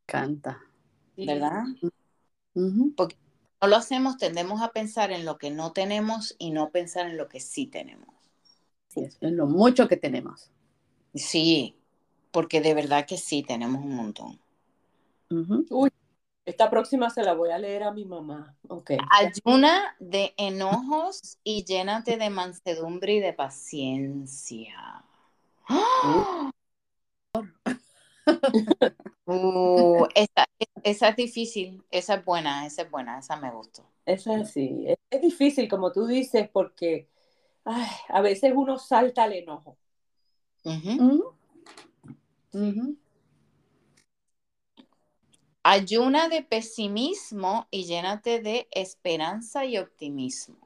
[0.06, 0.62] Canta.
[1.16, 1.64] ¿Verdad?
[2.96, 3.18] Porque
[3.62, 7.18] no lo hacemos, tendemos a pensar en lo que no tenemos y no pensar en
[7.18, 8.16] lo que sí tenemos.
[8.88, 10.50] Sí, en lo mucho que tenemos.
[11.14, 11.76] Sí,
[12.32, 14.40] porque de verdad que sí tenemos un montón.
[15.70, 15.92] Uy,
[16.50, 18.56] esta próxima se la voy a leer a mi mamá.
[18.68, 18.98] Okay.
[19.12, 25.04] Ayuna de enojos y llénate de mansedumbre y de paciencia.
[29.26, 30.08] Uh,
[30.84, 33.86] esa, es difícil, esa es buena, esa es buena, esa me gustó.
[34.06, 37.08] Esa sí, es, difícil como tú dices porque
[37.64, 39.78] a veces uno salta al enojo.
[45.64, 50.58] Ayuna de pesimismo y llénate de esperanza y optimismo.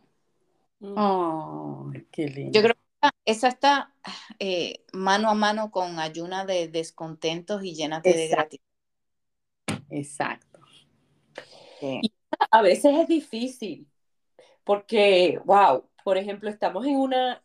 [0.82, 2.52] Oh, qué lindo.
[2.52, 3.94] Yo creo que esa está
[4.40, 8.66] eh, mano a mano con ayuna de descontentos y llénate de gratitud.
[9.90, 10.60] Exacto.
[12.52, 13.88] a veces es difícil
[14.64, 17.44] porque, wow, por ejemplo, estamos en una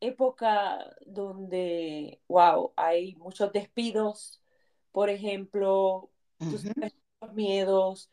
[0.00, 4.42] época donde, wow, hay muchos despidos,
[4.92, 6.10] por ejemplo,
[7.32, 8.10] miedos,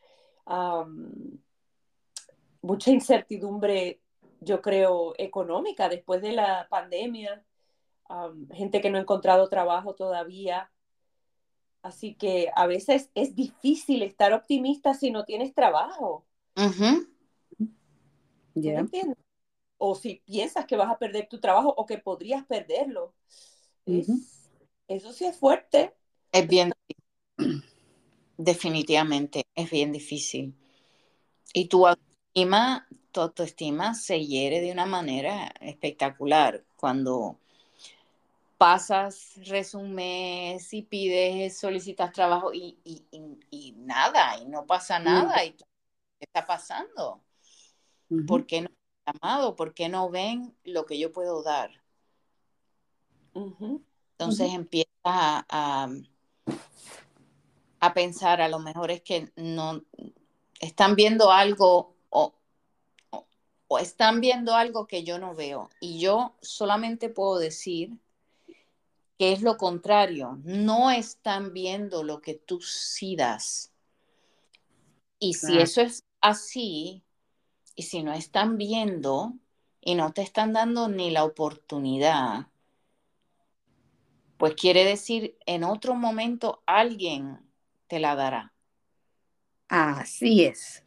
[2.61, 4.01] mucha incertidumbre,
[4.41, 7.43] yo creo, económica después de la pandemia,
[8.51, 10.69] gente que no ha encontrado trabajo todavía.
[11.81, 16.25] Así que a veces es difícil estar optimista si no tienes trabajo.
[19.77, 23.13] O si piensas que vas a perder tu trabajo o que podrías perderlo.
[23.85, 25.93] eso sí es fuerte.
[26.31, 26.71] Es bien
[28.43, 30.53] definitivamente es bien difícil.
[31.53, 37.39] Y tu autoestima, tu autoestima se hiere de una manera espectacular cuando
[38.57, 42.77] pasas resumes y pides, solicitas trabajo y,
[43.77, 45.65] nada, y no pasa nada, y ¿qué
[46.19, 47.21] está pasando?
[48.27, 48.69] ¿Por qué no
[49.05, 49.55] llamado?
[49.55, 51.71] ¿Por qué no ven lo que yo puedo dar?
[53.33, 55.89] Entonces empieza a a
[57.91, 59.83] pensar, a lo mejor es que no
[60.59, 62.33] están viendo algo o,
[63.67, 65.69] o, están viendo algo que yo no veo.
[65.81, 67.97] Y yo solamente puedo decir
[69.17, 73.71] que es lo contrario, no están viendo lo que tú sí das.
[75.19, 77.03] Y si eso es así,
[77.75, 79.33] y si no están viendo,
[79.81, 82.47] y no te están dando ni la oportunidad,
[84.37, 87.39] pues quiere decir en otro momento alguien
[87.93, 88.51] te la dará.
[89.67, 90.83] Así es.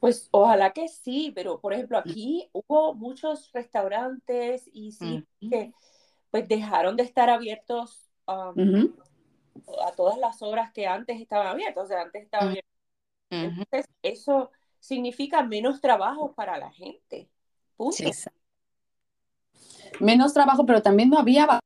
[0.00, 5.72] Pues ojalá que sí, pero por ejemplo aquí hubo muchos restaurantes y sí que
[6.32, 8.92] pues dejaron de estar abiertos um,
[9.86, 12.72] a todas las horas que antes estaban abiertos, o sea, antes estaban abiertos.
[13.30, 14.50] Entonces eso
[14.80, 17.30] significa menos trabajo para la gente.
[20.00, 21.60] Menos trabajo, pero también no había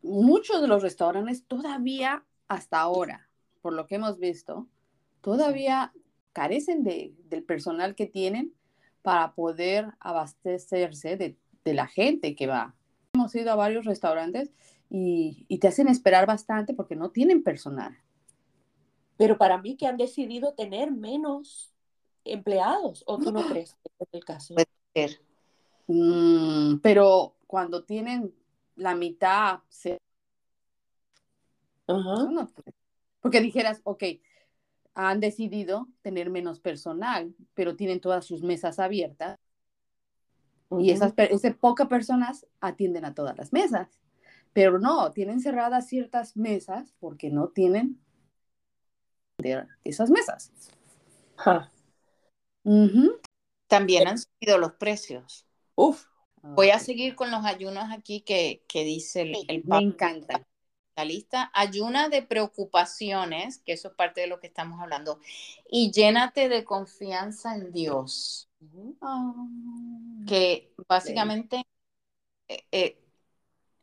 [0.00, 3.28] muchos de los restaurantes todavía hasta ahora,
[3.64, 4.68] por lo que hemos visto,
[5.22, 5.94] todavía
[6.34, 8.52] carecen de, del personal que tienen
[9.00, 12.74] para poder abastecerse de, de, la gente que va.
[13.14, 14.50] Hemos ido a varios restaurantes
[14.90, 17.96] y, y te hacen esperar bastante porque no tienen personal.
[19.16, 21.72] Pero para mí que han decidido tener menos
[22.26, 24.56] empleados, ¿o tú no crees que es el caso?
[24.56, 25.22] Puede ser.
[25.86, 28.34] Mm, pero cuando tienen
[28.76, 29.96] la mitad, se...
[33.24, 34.04] porque dijeras, ok,
[34.92, 39.38] han decidido tener menos personal, pero tienen todas sus mesas abiertas.
[40.78, 43.88] Y esas, esas pocas personas atienden a todas las mesas.
[44.52, 47.98] Pero no, tienen cerradas ciertas mesas porque no tienen
[49.84, 50.52] esas mesas.
[53.68, 55.46] También han subido los precios.
[55.76, 56.04] Uf.
[56.42, 60.46] Voy a seguir con los ayunos aquí que, dice el, el Me encanta.
[60.96, 65.18] La lista, ayuna de preocupaciones, que eso es parte de lo que estamos hablando,
[65.68, 68.48] y llénate de confianza en Dios.
[70.26, 71.64] que básicamente
[72.48, 72.98] eh, eh,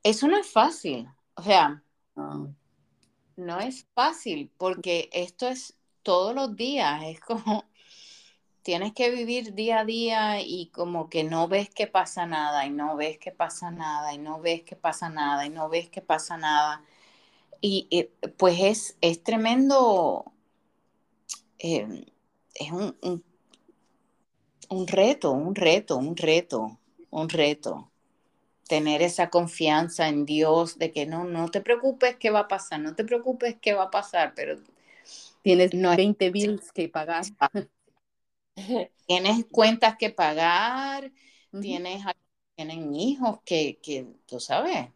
[0.04, 1.08] eso no es fácil.
[1.36, 1.84] O sea,
[3.36, 7.66] no es fácil porque esto es todos los días, es como
[8.64, 12.70] tienes que vivir día a día y como que no ves que pasa nada y
[12.70, 16.02] no ves que pasa nada y no ves que pasa nada y no ves que
[16.02, 16.84] pasa nada.
[17.62, 20.34] Y, eh, pues es, es tremendo,
[21.60, 22.06] eh,
[22.56, 22.96] es un,
[24.70, 26.80] un, reto, un reto, un reto,
[27.12, 27.92] un reto.
[28.68, 32.80] Tener esa confianza en Dios de que no, no te preocupes qué va a pasar,
[32.80, 34.58] no te preocupes qué va a pasar, pero
[35.42, 37.26] tienes no 20 bills que pagar.
[39.08, 41.12] tienes cuentas que pagar,
[41.60, 42.04] tienes,
[42.56, 43.80] tienen hijos que,
[44.26, 44.90] tú sabes,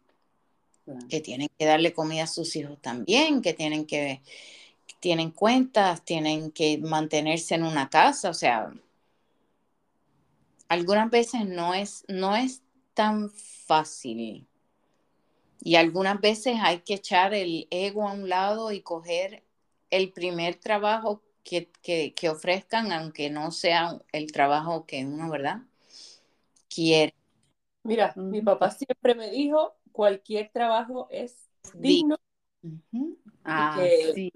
[1.08, 4.22] que tienen que darle comida a sus hijos también, que tienen que,
[5.00, 8.72] tienen cuentas, tienen que mantenerse en una casa, o sea,
[10.68, 12.62] algunas veces no es, no es
[12.94, 14.46] tan fácil.
[15.60, 19.42] Y algunas veces hay que echar el ego a un lado y coger
[19.90, 25.62] el primer trabajo que, ofrezcan, aunque no sea el trabajo que uno, ¿verdad?
[26.68, 27.14] Quiere.
[27.84, 32.18] Mira, mi papá siempre me dijo, cualquier trabajo es digno.
[33.44, 34.30] Ah, sí.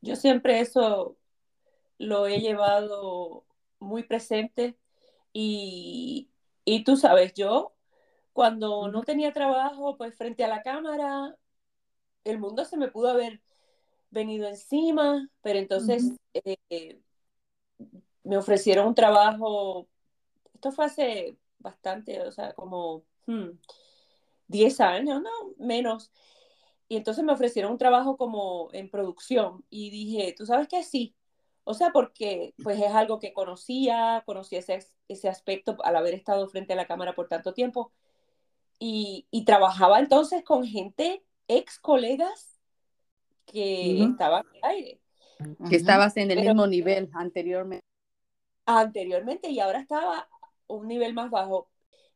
[0.00, 1.16] Yo siempre eso
[1.96, 3.44] lo he llevado
[3.78, 4.76] muy presente
[5.32, 6.28] y,
[6.64, 7.72] y tú sabes, yo
[8.32, 11.36] cuando no tenía trabajo, pues frente a la cámara,
[12.24, 13.40] el mundo se me pudo haber
[14.10, 16.98] venido encima, pero entonces eh,
[18.24, 19.86] me ofrecieron un trabajo,
[20.54, 23.04] esto fue hace bastante, o sea, como
[24.50, 26.10] 10 hmm, años, no, menos.
[26.88, 31.14] Y entonces me ofrecieron un trabajo como en producción y dije, tú sabes que sí,
[31.70, 36.48] o sea, porque pues es algo que conocía, conocía ese, ese aspecto al haber estado
[36.48, 37.92] frente a la cámara por tanto tiempo.
[38.80, 42.58] Y, y trabajaba entonces con gente, ex colegas
[43.46, 45.00] que estaba en aire.
[45.68, 47.86] Que estabas en el mismo nivel anteriormente.
[48.66, 50.28] Anteriormente y ahora estaba
[50.66, 51.68] un nivel más bajo.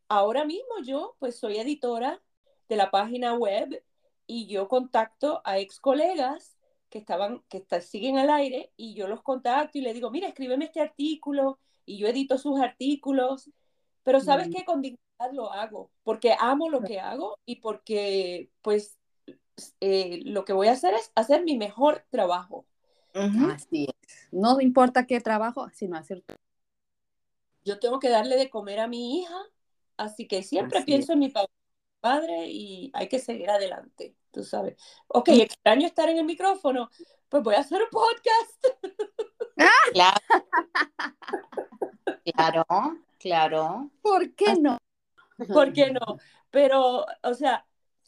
[0.09, 2.21] Ahora mismo yo pues soy editora
[2.69, 3.83] de la página web
[4.27, 6.57] y yo contacto a ex colegas
[6.89, 10.67] que estaban, que siguen al aire y yo los contacto y les digo, mira, escríbeme
[10.67, 13.51] este artículo y yo edito sus artículos,
[14.03, 18.99] pero sabes que con dignidad lo hago, porque amo lo que hago y porque pues
[19.81, 22.65] eh, lo que voy a hacer es hacer mi mejor trabajo.
[23.53, 24.29] Así es.
[24.33, 26.25] No importa qué trabajo, sino hacer.
[27.65, 29.39] Yo tengo que darle de comer a mi hija,
[29.97, 31.31] así que siempre pienso en mi
[32.05, 34.77] padre y hay que seguir adelante, tú sabes.
[35.07, 36.91] Ok, extraño estar en el micrófono,
[37.31, 38.65] pues voy a hacer un podcast.
[39.93, 40.19] Claro.
[42.25, 42.65] claro,
[43.21, 43.91] claro.
[44.03, 44.79] ¿Por qué no?
[45.47, 46.01] ¿Por qué no?
[46.51, 47.65] Pero, o sea,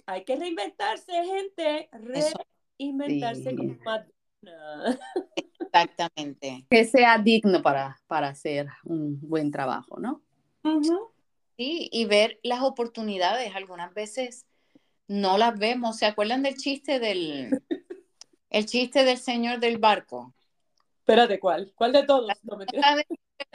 [0.07, 3.77] hay que reinventarse, gente, reinventarse como
[5.61, 6.67] Exactamente.
[6.69, 10.23] Que sea digno para, para hacer un buen trabajo, ¿no?
[11.57, 13.55] Sí, y ver las oportunidades.
[13.55, 14.47] Algunas veces
[15.09, 15.97] no las vemos.
[15.97, 17.63] ¿Se acuerdan del chiste del,
[18.51, 20.35] el chiste del señor del barco?
[21.01, 21.73] Espérate, ¿cuál?
[21.75, 22.31] ¿Cuál de todos?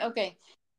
[0.03, 0.17] ok,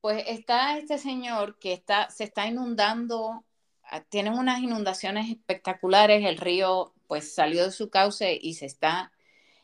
[0.00, 3.44] pues está este señor que está, se está inundando,
[3.84, 9.12] ah, tienen unas inundaciones espectaculares, el río pues salió de su cauce y se está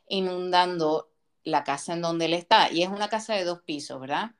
[0.07, 1.11] inundando
[1.45, 2.71] la casa en donde él está.
[2.71, 4.33] Y es una casa de dos pisos, ¿verdad?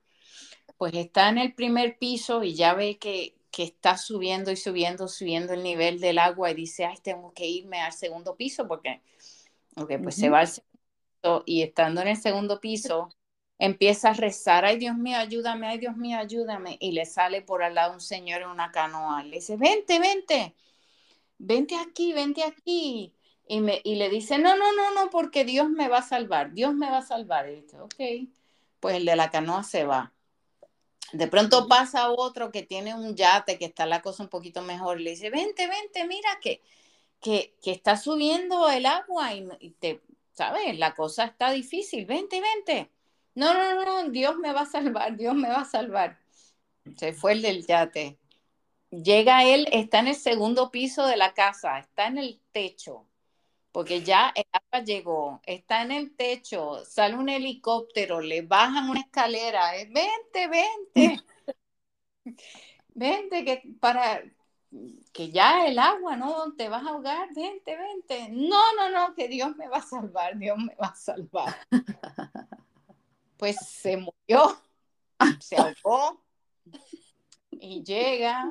[0.79, 5.09] Pues está en el primer piso y ya ve que, que está subiendo y subiendo,
[5.09, 9.03] subiendo el nivel del agua y dice, ay, tengo que irme al segundo piso porque,
[9.77, 13.11] ok, pues se va al segundo y estando en el segundo piso,
[13.59, 17.63] empieza a rezar, ay Dios mío, ayúdame, ay Dios mío, ayúdame, y le sale por
[17.63, 20.55] al lado un señor en una canoa, le dice, vente, vente,
[21.39, 23.15] vente aquí, vente aquí,
[23.49, 26.53] y, me, y le dice, no, no, no, no, porque Dios me va a salvar,
[26.55, 28.31] Dios me va a salvar, y dice, ok,
[28.81, 30.15] pues el de la canoa se va.
[31.13, 35.01] De pronto pasa otro que tiene un yate, que está la cosa un poquito mejor,
[35.01, 36.63] le dice, vente, vente, mira que,
[37.21, 40.03] que, que está subiendo el agua y te,
[40.33, 40.79] ¿sabes?
[40.79, 42.91] La cosa está difícil, vente, vente.
[43.35, 46.19] No, no, no, Dios me va a salvar, Dios me va a salvar.
[46.97, 48.19] Se fue el del yate.
[48.91, 53.07] Llega él, está en el segundo piso de la casa, está en el techo,
[53.79, 58.99] porque ya el agua llegó, está en el techo, sale un helicóptero, le bajan una
[58.99, 61.25] escalera, vente, vente,
[62.89, 64.21] vente, que para,
[65.13, 66.55] que ya el agua, ¿no?
[66.57, 68.29] Te vas a ahogar, vente, vente.
[68.31, 71.55] No, no, no, que Dios me va a salvar, Dios me va a salvar.
[73.37, 74.61] Pues se murió,
[75.39, 76.21] se ahogó
[77.53, 78.51] y llega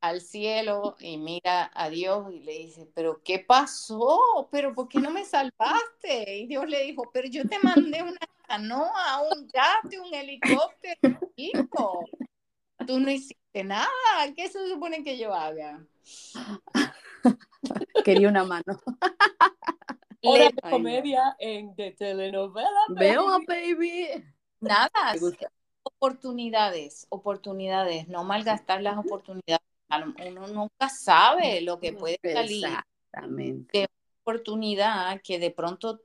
[0.00, 4.48] al cielo y mira a Dios y le dice, pero ¿qué pasó?
[4.50, 6.38] ¿Pero por qué no me salvaste?
[6.38, 12.04] Y Dios le dijo, pero yo te mandé una canoa, un yate, un helicóptero, hijo.
[12.86, 13.88] Tú no hiciste nada,
[14.36, 15.84] ¿qué se supone que yo haga?
[18.04, 18.64] Quería una mano.
[20.22, 22.68] Hora de comedia en de telenovela.
[22.88, 24.24] Veo baby.
[24.60, 25.14] Nada,
[25.82, 29.67] oportunidades, oportunidades, no malgastar las oportunidades.
[29.90, 32.66] Uno nunca sabe lo que puede salir.
[32.66, 33.78] Exactamente.
[33.80, 33.88] De
[34.22, 36.00] oportunidad que de pronto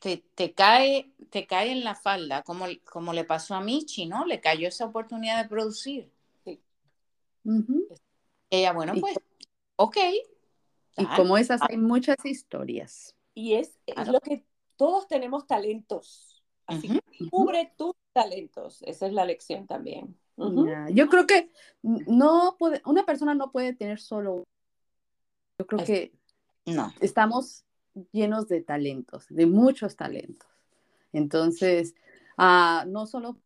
[0.00, 4.26] te, te, cae, te cae en la falda, como, como le pasó a Michi, ¿no?
[4.26, 6.10] Le cayó esa oportunidad de producir.
[8.50, 9.16] Ella, bueno, pues,
[9.76, 9.96] ok.
[10.98, 13.14] Y como esas hay muchas historias.
[13.34, 14.44] Y es, es lo que
[14.76, 16.42] todos tenemos talentos.
[16.66, 18.82] Así que cubre tus talentos.
[18.82, 20.16] Esa es la lección también.
[20.92, 21.50] Yo creo que
[21.82, 24.44] no puede, una persona no puede tener solo.
[25.58, 26.12] Yo creo que
[26.66, 26.92] no.
[27.00, 27.64] estamos
[28.12, 30.48] llenos de talentos, de muchos talentos.
[31.12, 31.94] Entonces,
[32.38, 33.36] uh, no solo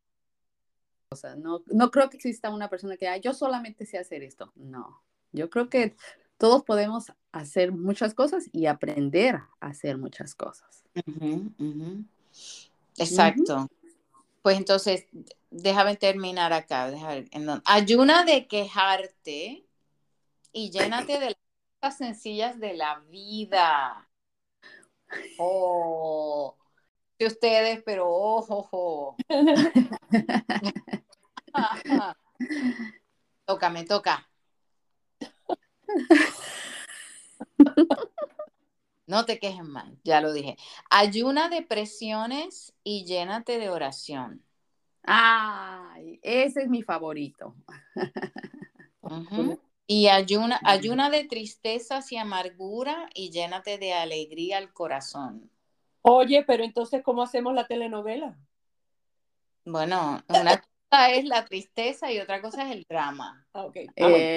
[1.09, 4.53] o sea, no, no creo que exista una persona que, yo solamente sé hacer esto.
[4.57, 5.97] No, yo creo que
[6.37, 10.85] todos podemos hacer muchas cosas y aprender a hacer muchas cosas.
[12.99, 13.69] Exacto.
[14.47, 15.09] Pues entonces,
[15.51, 16.89] déjame terminar acá.
[17.65, 19.67] ayuna de quejarte
[20.53, 21.37] y llénate de las
[21.81, 24.09] cosas sencillas de la vida.
[25.37, 26.57] Oh,
[27.19, 29.17] de ustedes, pero ojo, ojo.
[33.47, 34.31] toca, me toca.
[39.07, 40.57] No te quejes más, ya lo dije.
[40.91, 44.43] Ayuna de presiones y llénate de oración.
[45.05, 47.55] Ay, ese es mi favorito.
[49.87, 55.49] Y ayuna, ayuna de tristezas y amargura y llénate de alegría al corazón.
[56.03, 58.37] Oye, pero entonces, ¿cómo hacemos la telenovela?
[59.65, 63.47] Bueno, una cosa es la tristeza y otra cosa es el drama.
[63.53, 63.77] Ah, ok.
[63.95, 64.31] Eh,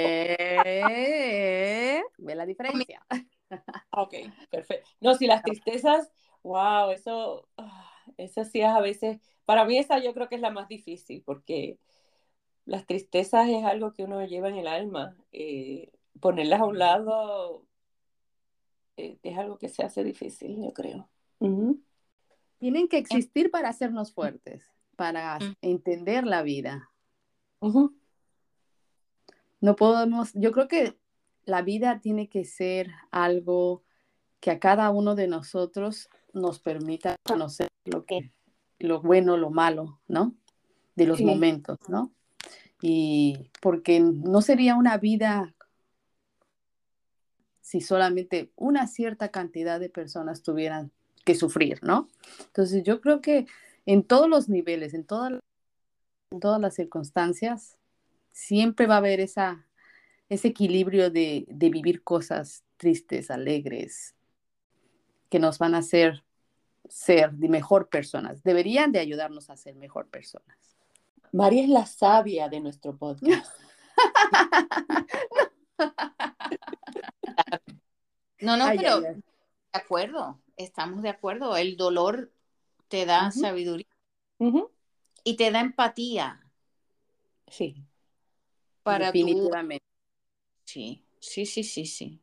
[2.17, 3.03] ve la diferencia.
[3.91, 4.13] Ok,
[4.49, 4.89] perfecto.
[4.99, 6.11] No, si las tristezas,
[6.43, 10.41] wow, eso, ah, esa sí es a veces, para mí esa yo creo que es
[10.41, 11.79] la más difícil, porque
[12.65, 15.17] las tristezas es algo que uno lleva en el alma.
[15.31, 17.65] Eh, ponerlas a un lado
[18.97, 21.09] eh, es algo que se hace difícil, yo creo.
[22.59, 24.63] Tienen que existir para hacernos fuertes,
[24.95, 25.55] para mm.
[25.61, 26.91] entender la vida.
[29.61, 30.98] No podemos, yo creo que
[31.49, 33.83] la vida tiene que ser algo
[34.39, 38.31] que a cada uno de nosotros nos permita conocer lo que
[38.77, 40.35] lo bueno, lo malo, ¿no?
[40.95, 42.13] De los momentos, ¿no?
[42.81, 45.53] Y porque no sería una vida
[47.61, 50.91] si solamente una cierta cantidad de personas tuvieran
[51.25, 52.09] que sufrir, ¿no?
[52.45, 53.47] Entonces yo creo que
[53.85, 55.39] en todos los niveles, en, todas
[56.31, 57.77] en todas las circunstancias,
[58.31, 59.68] siempre va a haber esa,
[60.29, 64.15] ese equilibrio de, de vivir cosas tristes, alegres,
[65.29, 66.23] que nos van a hacer
[66.87, 68.43] ser de mejor personas.
[68.43, 70.77] Deberían de ayudarnos a ser mejor personas.
[71.31, 73.51] María es la sabia de nuestro podcast.
[78.41, 79.15] No, no, Ay, pero ay, ay.
[79.15, 79.21] de
[79.73, 81.57] acuerdo, estamos de acuerdo.
[81.57, 82.31] El dolor
[82.87, 83.85] te da sabiduría
[85.25, 86.41] y te da empatía
[87.47, 87.83] Sí.
[88.83, 89.07] para.
[89.07, 89.83] Definitivamente.
[90.71, 92.21] Sí, sí, sí, sí, sí.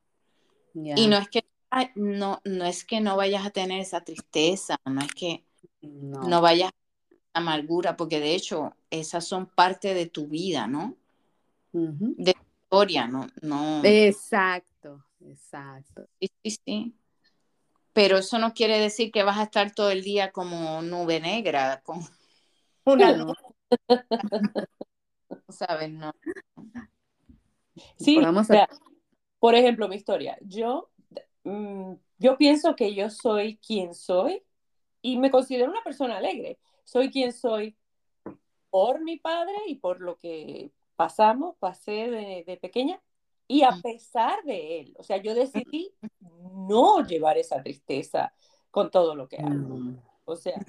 [0.73, 4.77] Y no es que ay, no, no es que no vayas a tener esa tristeza,
[4.85, 5.45] no es que
[5.81, 6.29] No.
[6.29, 10.95] no vayas a amargura, porque de hecho esas son parte de tu vida, ¿no?
[11.73, 13.27] De tu historia, ¿no?
[13.43, 13.83] No.
[13.85, 16.07] Exacto, exacto.
[16.21, 16.95] Sí, sí, sí.
[17.93, 21.81] Pero eso no quiere decir que vas a estar todo el día como nube negra,
[21.83, 21.99] con,
[22.85, 23.35] Una No.
[25.49, 25.91] ¿sabes?
[25.91, 26.13] No.
[27.97, 28.69] Sí, Podamos o sea,
[29.39, 30.39] por ejemplo, mi historia.
[30.43, 30.91] Yo,
[31.45, 34.43] mm, yo pienso que yo soy quien soy
[35.03, 36.59] y me considero una persona alegre.
[36.85, 37.77] Soy quien soy
[38.71, 43.01] por mi padre y por lo que pasamos, pasé de, de pequeña.
[43.49, 48.33] Y a pesar de él, o sea, yo decidí no llevar esa tristeza
[48.71, 49.77] con todo lo que hago.
[49.77, 50.01] Mm.
[50.25, 50.61] O sea,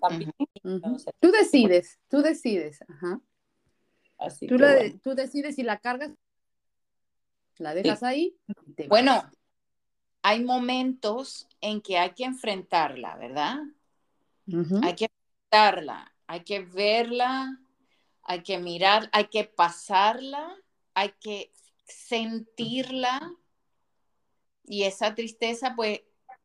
[0.00, 0.32] también,
[0.64, 0.94] Ujú.
[0.94, 2.80] o sea, Tú decides, tú decides.
[2.88, 3.20] Ajá.
[4.16, 5.00] así Tú, que la- bueno.
[5.02, 6.12] tú decides si la cargas,
[7.62, 8.36] la dejas ahí.
[8.66, 8.88] y te vas.
[8.88, 9.30] Bueno,
[10.22, 13.58] hay momentos en que hay que enfrentarla, ¿verdad?
[14.82, 17.58] Hay que enfrentarla, hay que verla,
[18.22, 20.56] hay que mirar, hay que pasarla,
[20.94, 21.52] hay que
[21.84, 23.32] sentirla.
[24.64, 26.02] Y esa tristeza, pues,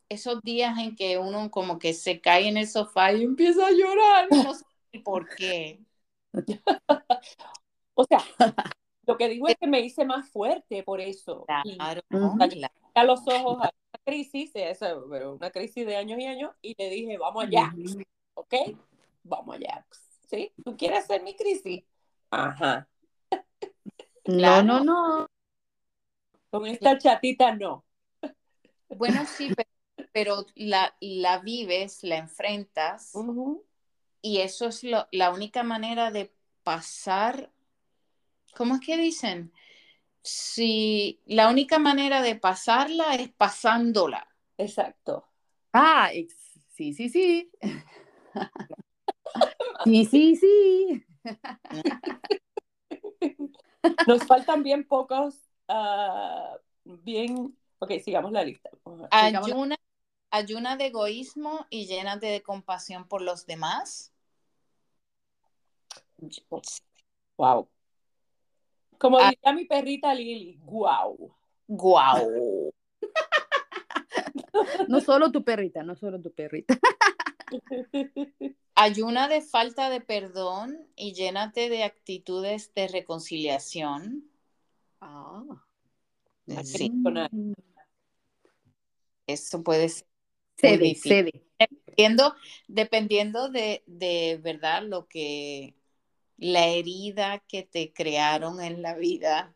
[0.10, 3.72] esos días en que uno como que se cae en el sofá y empieza a
[3.72, 4.64] llorar, no sé
[5.04, 5.82] por qué.
[8.00, 8.24] O sea,
[9.08, 11.46] lo que digo es que me hice más fuerte por eso.
[11.64, 12.74] Y Claro, claro.
[12.94, 16.76] a los ojos a una crisis, esa, pero una crisis de años y años, y
[16.78, 18.02] le dije, vamos allá, Ujú.
[18.36, 18.54] ¿ok?
[19.24, 19.86] Vamos allá.
[20.30, 20.52] ¿Sí?
[20.64, 21.84] ¿Tú quieres hacer mi crisis?
[22.30, 22.88] Ajá.
[24.26, 25.28] No, no, no.
[26.50, 27.86] Con esta chatita no.
[28.90, 29.70] Bueno, sí, pero,
[30.12, 33.16] pero la, la vives, la enfrentas.
[33.16, 33.64] Ujú.
[34.22, 36.34] Y eso es lo- la única manera de
[36.64, 37.52] pasar,
[38.58, 39.54] ¿cómo es que dicen?
[40.24, 44.28] Si la única manera de pasarla es pasándola.
[44.58, 45.26] Exacto.
[45.72, 46.36] Ah, ex-
[46.74, 47.52] sí, sí, sí.
[49.86, 51.06] Sí, sí, sí.
[54.08, 55.36] Nos faltan bien pocos,
[55.68, 58.70] ah, bien, ok, sigamos la lista.
[59.12, 59.76] Ayuna,
[60.32, 64.12] ayuna de egoísmo y llénate de compasión por los demás.
[67.38, 67.70] Wow.
[68.98, 69.30] Como Ah.
[69.30, 71.32] diría mi perrita Lili, wow.
[71.68, 72.72] Guau.
[74.88, 76.78] No solo tu perrita, no solo tu perrita.
[78.76, 84.30] Ayuna de falta de perdón y llénate de actitudes de reconciliación.
[85.02, 85.44] Ah.
[86.64, 87.54] Sí, Mm.
[89.28, 90.08] eso puede ser
[90.58, 91.44] Cede, cede.
[91.60, 92.36] dependiendo,
[92.68, 95.76] dependiendo de, de verdad lo que
[96.38, 99.56] la herida que te crearon en la vida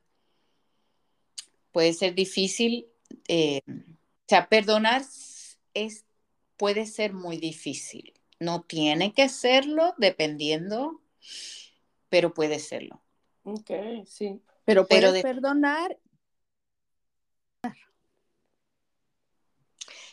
[1.71, 2.87] puede ser difícil.
[3.27, 5.03] eh, o sea, perdonar
[5.73, 6.05] es,
[6.57, 8.13] puede ser muy difícil.
[8.39, 11.01] No tiene que serlo, dependiendo,
[12.09, 13.01] pero puede serlo.
[13.43, 13.69] Ok,
[14.05, 14.41] sí.
[14.65, 15.97] Pero Pero de- perdonar.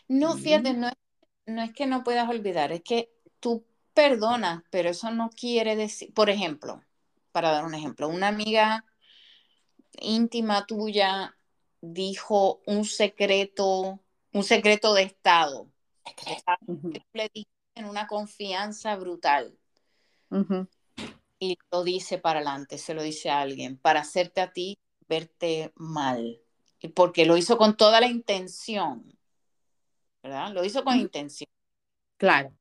[0.08, 0.38] No, Mm.
[0.38, 0.94] fíjate, no es,
[1.46, 3.10] no es que no puedas olvidar, es que
[3.40, 3.64] tú
[3.98, 6.84] perdonas, pero eso no quiere decir, por ejemplo,
[7.32, 8.84] para dar un ejemplo, una amiga
[10.00, 11.36] íntima tuya
[11.80, 13.98] dijo un secreto,
[14.32, 15.68] un secreto de estado,
[17.12, 17.32] le
[17.74, 19.58] en una confianza brutal.
[21.40, 24.78] Y lo dice para adelante, se lo dice a alguien, para hacerte a ti
[25.08, 26.40] verte mal,
[26.78, 29.12] y porque lo hizo con toda la intención,
[30.22, 30.52] ¿verdad?
[30.52, 31.50] Lo hizo con intención.
[32.16, 32.52] Claro.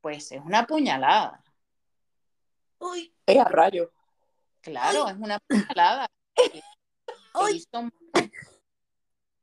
[0.00, 1.42] Pues es una puñalada.
[2.78, 3.92] Uy, Es a rayo.
[4.60, 6.06] claro, es una puñalada.
[7.34, 7.90] Lo hizo, lo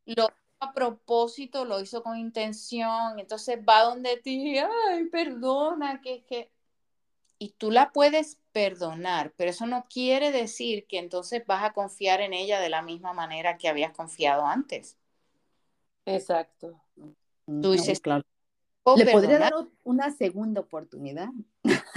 [0.05, 0.29] hizo
[0.59, 6.51] a propósito, lo hizo con intención, entonces va donde ti, ay, perdona, que es que...
[7.39, 12.19] Y tú la puedes perdonar, pero eso no quiere decir que entonces vas a confiar
[12.21, 14.97] en ella de la misma manera que habías confiado antes.
[16.05, 16.81] Exacto.
[17.45, 18.23] Tú dices, claro.
[18.87, 21.27] "Puedo ¿Le podría perdonar", dar una segunda oportunidad?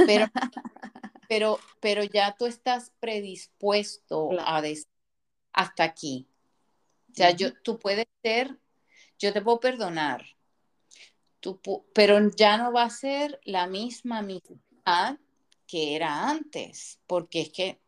[0.07, 0.27] pero
[1.29, 4.49] pero, pero ya tú estás predispuesto Claro.
[4.49, 4.89] a decir
[5.53, 6.27] hasta aquí.
[7.13, 8.59] O sea, yo, tú puedes ser,
[9.21, 10.27] yo te puedo perdonar,
[11.39, 11.61] tú
[11.95, 15.17] pero ya no va a ser la misma amistad
[15.69, 17.79] que era antes, porque es que,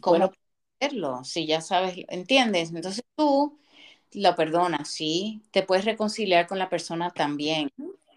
[0.00, 0.32] ¿cómo Bueno.
[0.80, 1.24] hacerlo?
[1.24, 2.70] Si ya sabes, ¿entiendes?
[2.74, 3.58] Entonces tú
[4.12, 7.70] lo perdonas, sí, te puedes reconciliar con la persona también,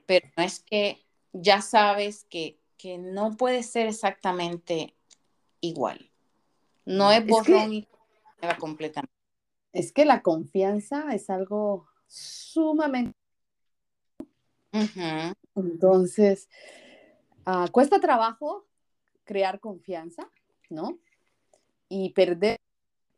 [0.05, 4.95] pero no es que ya sabes que, que no puede ser exactamente
[5.59, 6.09] igual.
[6.85, 7.87] No es Es que- borrón y
[8.41, 9.13] nueva completamente.
[9.73, 13.15] Es que la confianza es algo sumamente...
[14.73, 15.33] Ujú.
[15.55, 16.49] Entonces,
[17.45, 18.65] ah, cuesta trabajo
[19.25, 20.29] crear confianza,
[20.69, 20.97] ¿no?
[21.89, 22.57] Y perder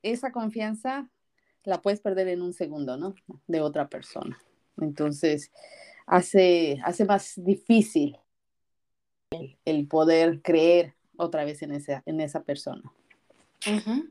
[0.02, 1.10] esa confianza
[1.64, 3.16] la puedes perder en un segundo, ¿no?
[3.48, 4.42] De otra persona.
[4.80, 5.52] Entonces,
[6.06, 8.18] hace, hace más difícil
[9.32, 12.84] el, el poder creer otra vez en esa, en esa persona.
[13.68, 14.10] Ujú.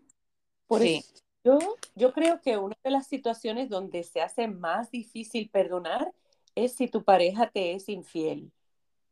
[0.66, 0.96] Por Sí.
[0.96, 1.59] eso, yo,
[1.94, 6.12] yo creo que una de las situaciones donde se hace más difícil perdonar
[6.55, 8.53] es si tu pareja te es infiel.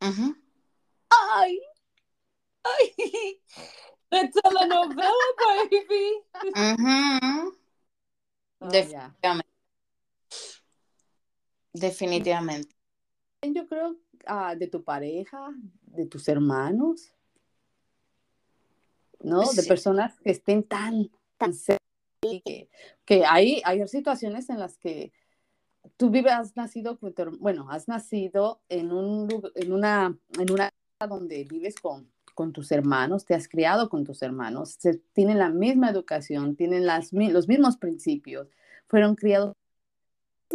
[0.01, 0.37] Ujú.
[1.35, 1.61] ¡Ay!
[2.63, 2.95] ¡Ay!
[4.11, 5.13] ¡De telenovela,
[5.71, 6.23] baby!
[6.45, 6.55] Ujú.
[6.57, 7.51] Ah,
[8.61, 9.17] Def- ya.
[11.73, 12.75] Definitivamente.
[13.43, 13.97] Yo creo
[14.27, 15.49] ah, de tu pareja,
[15.83, 17.13] de tus hermanos,
[19.21, 19.41] ¿no?
[19.53, 19.69] De Sí.
[19.69, 21.81] personas que estén tan, tan cerca
[22.23, 22.69] y que,
[23.05, 25.13] que hay, hay situaciones en las que
[25.97, 26.99] tú vives, has nacido,
[27.39, 32.73] bueno, has nacido en un en una, en una casa donde vives con, con tus
[32.73, 37.49] hermanos, te has criado con tus hermanos, se- tienen la misma educación, tienen las, los
[37.49, 38.49] mismos principios,
[38.89, 39.57] fueron criados por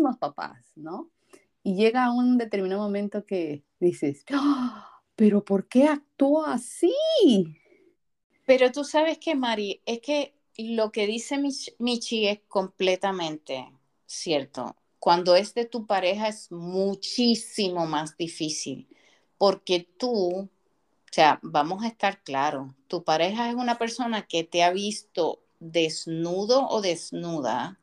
[0.03, 1.11] los mismos papás, ¿no?
[1.61, 6.91] Y llega un determinado momento que dices, "Ah, pero ¿por qué actúa así?
[8.47, 13.71] Pero tú sabes que, Mari, es que lo que dice Mich- Michi es completamente
[14.07, 14.75] cierto.
[14.97, 18.87] Cuando es de tu pareja es muchísimo más difícil,
[19.37, 20.49] porque tú,
[21.15, 26.67] sea, vamos a estar claros, tu pareja es una persona que te ha visto desnudo
[26.67, 27.79] o desnuda,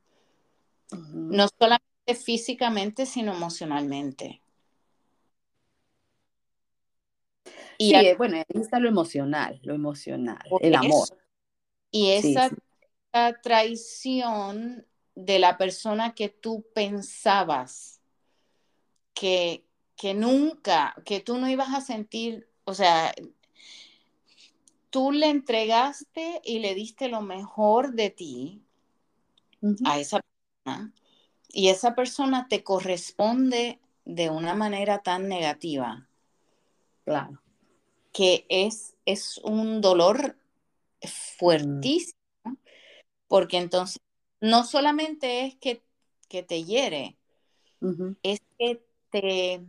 [0.91, 4.41] no solamente físicamente, sino emocionalmente.
[7.79, 11.09] Y Sí, eh, bueno, ahí está lo emocional, lo emocional, el amor.
[11.91, 12.57] Y Sí, esa, sí.
[13.13, 18.01] esa traición de la persona que tú pensabas
[19.15, 19.65] que,
[19.97, 23.15] que nunca, que tú no ibas a sentir, o sea,
[24.91, 28.63] tú le entregaste y le diste lo mejor de ti
[29.85, 30.93] a esa persona
[31.49, 36.09] y esa persona te corresponde de una manera tan negativa
[37.05, 37.43] Claro.
[38.13, 40.37] que es, es un dolor
[41.37, 42.15] fuertísimo,
[43.29, 43.99] porque entonces
[44.41, 45.83] no solamente es que,
[46.29, 47.17] que te hiere,
[48.23, 49.67] es que te,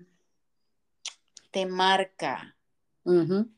[1.52, 2.56] te marca.
[3.06, 3.50] Ujú.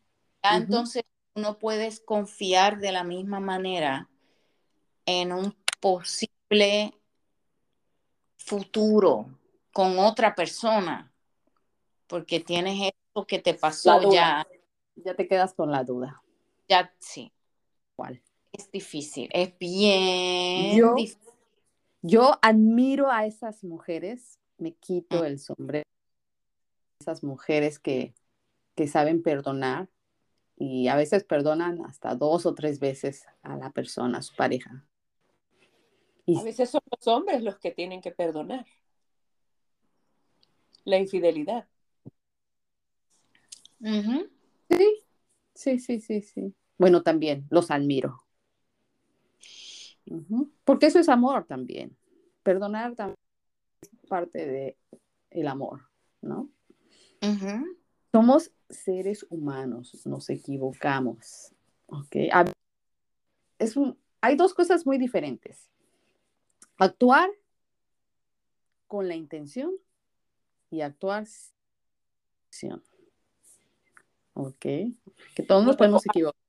[0.44, 1.04] entonces
[1.36, 4.10] no puedes confiar de la misma manera
[5.06, 6.94] en un posible
[8.38, 9.28] futuro
[9.74, 11.12] con otra persona,
[12.08, 14.48] porque tienes eso que te pasó ya,
[14.96, 16.22] Ya te quedas con la duda.
[16.70, 17.32] ya sí,
[17.96, 18.22] ¿Cuál?
[18.54, 21.20] es difícil, es bien Yo- difícil.
[22.02, 25.90] Yo admiro a esas mujeres, me quito el sombrero,
[27.00, 28.14] esas mujeres que,
[28.76, 29.90] que saben perdonar
[30.58, 34.86] y a veces perdonan hasta dos o tres veces a la persona, a su pareja.
[36.26, 38.66] Y A veces son los hombres los que tienen que perdonar
[40.86, 41.68] la infidelidad.
[43.80, 44.30] Ujú.
[45.54, 46.56] sí, sí, sí, sí.
[46.78, 48.24] Bueno, también los admiro.
[50.64, 51.98] Porque eso es amor también.
[52.44, 53.18] Perdonar también
[53.82, 54.78] es parte de
[55.32, 55.90] el amor,
[56.22, 56.50] ¿no?
[57.22, 57.78] Ujú.
[58.16, 61.52] Somos seres humanos, nos equivocamos,
[61.88, 62.16] ¿ok?
[62.32, 62.46] A-
[63.60, 65.70] Es un, hay dos cosas muy diferentes.
[66.78, 67.30] Actuar
[68.88, 69.74] con la intención
[70.72, 72.84] y actuar sin acción.
[74.34, 74.60] ¿Ok?
[74.62, 76.40] Que todos nos podemos equivocar.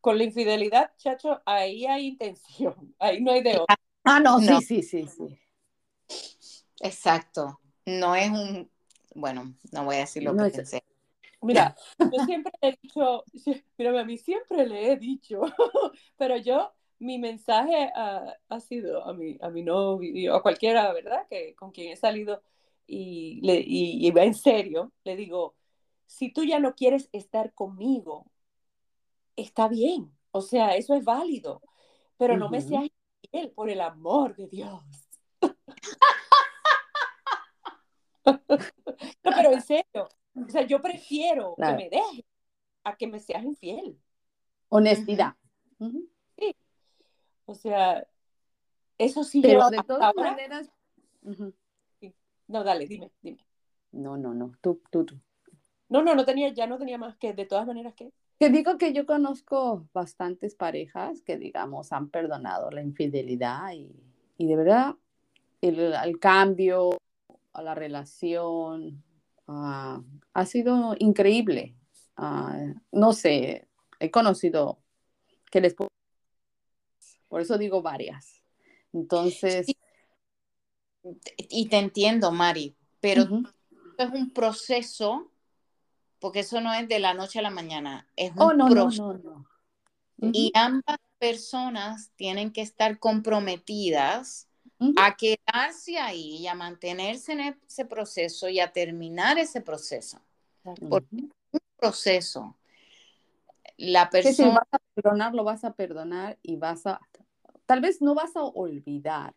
[0.00, 3.76] Con la infidelidad, chacho, ahí hay intención, ahí no hay de otra.
[4.04, 4.58] Ah, no, No.
[4.62, 5.38] sí, sí, sí, sí.
[6.80, 7.60] Exacto.
[7.84, 8.71] No es un,
[9.14, 10.84] bueno, no voy a decir lo No que es- pensé.
[11.42, 11.74] Mira,
[12.12, 13.24] yo siempre le he dicho,
[13.76, 15.40] mira, a mí siempre le he dicho,
[16.16, 21.26] pero yo, mi mensaje ha, ha sido a mi, a mi novio, a cualquiera, ¿verdad?
[21.28, 22.42] Que con quien he salido
[22.86, 25.54] y, le, y, y va en serio, le digo,
[26.06, 28.26] si tú ya no quieres estar conmigo,
[29.34, 30.12] está bien.
[30.30, 31.60] O sea, eso es válido.
[32.18, 32.84] Pero no me seas
[33.22, 34.82] infiel, por el amor de Dios.
[39.24, 40.08] No, pero en serio.
[40.34, 41.76] O sea, yo prefiero Claro.
[41.76, 42.24] que me dejes
[42.84, 43.98] a que me seas infiel.
[44.68, 45.34] Honestidad.
[45.78, 46.08] Ujú.
[47.44, 48.06] O sea,
[48.98, 50.70] eso sí Pero yo de todas ahora- maneras.
[52.48, 53.44] No, dale, dime, dime.
[53.92, 54.52] No, no, no.
[54.60, 55.18] Tú, tú, tú.
[55.88, 58.12] No, no, no tenía, ya no tenía más que de todas maneras que.
[58.38, 63.90] Te digo que yo conozco bastantes parejas que, digamos, han perdonado la infidelidad y,
[64.38, 64.94] y de verdad
[65.60, 66.90] el, el cambio
[67.52, 69.02] a la relación
[69.48, 70.02] ah,
[70.34, 71.74] ha sido increíble.
[72.16, 72.56] Ah,
[72.90, 73.68] no sé,
[74.00, 74.78] he conocido
[75.50, 75.88] que les puedo-
[77.28, 78.42] por eso digo varias.
[78.92, 79.76] Entonces, Sí.
[81.48, 83.22] Y te entiendo, Mari, pero
[83.98, 85.32] es un proceso,
[86.20, 89.14] porque eso no es de la noche a la mañana, es un oh, no, proceso.
[89.14, 89.48] no, no.
[90.18, 94.48] Ujú, Y ambas personas tienen que estar comprometidas
[94.96, 100.20] a quedarse ahí y a mantenerse en ese proceso y a terminar ese proceso.
[100.62, 101.28] por- Ujú.
[101.76, 102.56] Proceso.
[103.76, 107.00] La persona, vas a perdonar, lo vas a perdonar y vas a,
[107.66, 109.34] tal vez no vas a olvidar,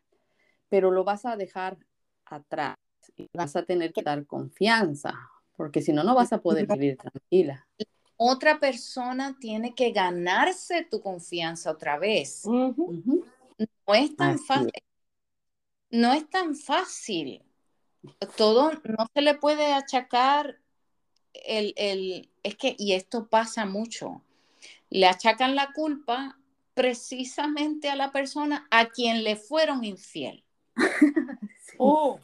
[0.70, 1.78] pero lo vas a dejar
[2.26, 2.78] atrás
[3.16, 5.14] y vas a tener que dar confianza,
[5.56, 7.68] porque si no, no vas a poder vivir tranquila.
[8.18, 12.46] otra persona tiene que ganarse tu confianza otra vez.
[12.46, 14.72] No es tan Así fácil.
[15.96, 17.42] No es tan fácil.
[18.36, 20.60] Todo no se le puede achacar
[21.34, 24.22] el, el, es que, y esto pasa mucho,
[24.90, 26.38] le achacan la culpa
[26.74, 30.44] precisamente a la persona a quien le fueron infiel.
[31.66, 32.20] Sí, Oh,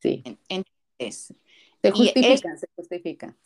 [0.00, 0.22] sí.
[0.24, 1.34] ¿Entiendes?
[1.82, 3.36] Se Y justifican, se justifican.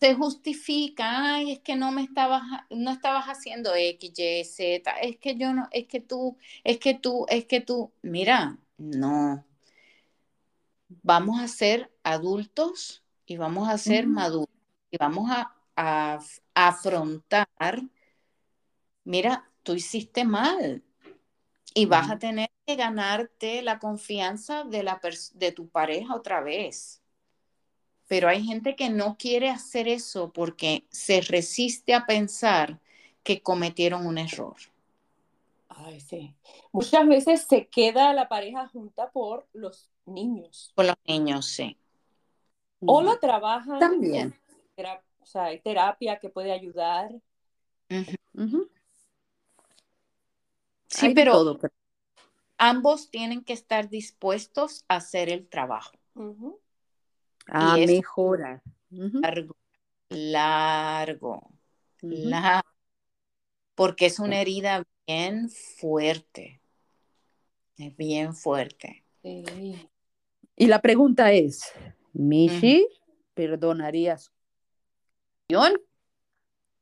[0.00, 5.18] Se justifica, ay, es que no me estabas, no estabas haciendo X, Y, Z, es
[5.18, 9.44] que yo no, es que tú, es que tú, es que tú, mira, no.
[11.02, 14.48] Vamos a ser adultos y vamos a ser maduros
[14.90, 16.18] y vamos a, a-
[16.54, 17.48] a afrontar,
[19.04, 20.84] mira, tú hiciste mal
[21.74, 25.00] y vas a tener que ganarte la confianza de, la
[25.34, 27.02] de tu pareja otra vez.
[28.08, 32.80] Pero hay gente que no quiere hacer eso porque se resiste a pensar
[33.22, 34.56] que cometieron un error.
[35.68, 36.34] ay, sí.
[36.72, 40.72] Muchas veces se queda la pareja junta por los niños.
[40.74, 41.76] Con los niños, sí.
[42.80, 43.78] O lo trabajan.
[43.78, 44.34] También.
[45.20, 47.10] O sea, hay terapia que puede ayudar.
[50.88, 51.74] Sí, todo, pero-
[52.58, 55.92] ambos tienen que estar dispuestos a hacer el trabajo.
[57.48, 57.56] Ujú.
[57.58, 58.62] a es- mejorar.
[58.90, 59.20] Ujú.
[59.20, 59.56] Largo,
[60.08, 61.50] largo,
[62.00, 62.68] largo.
[63.74, 66.60] Porque es una herida bien fuerte.
[67.78, 69.04] Es bien fuerte.
[69.22, 69.88] Sí.
[70.56, 71.72] Y la pregunta es,
[72.14, 72.88] Mishi,
[73.34, 74.32] ¿perdonarías?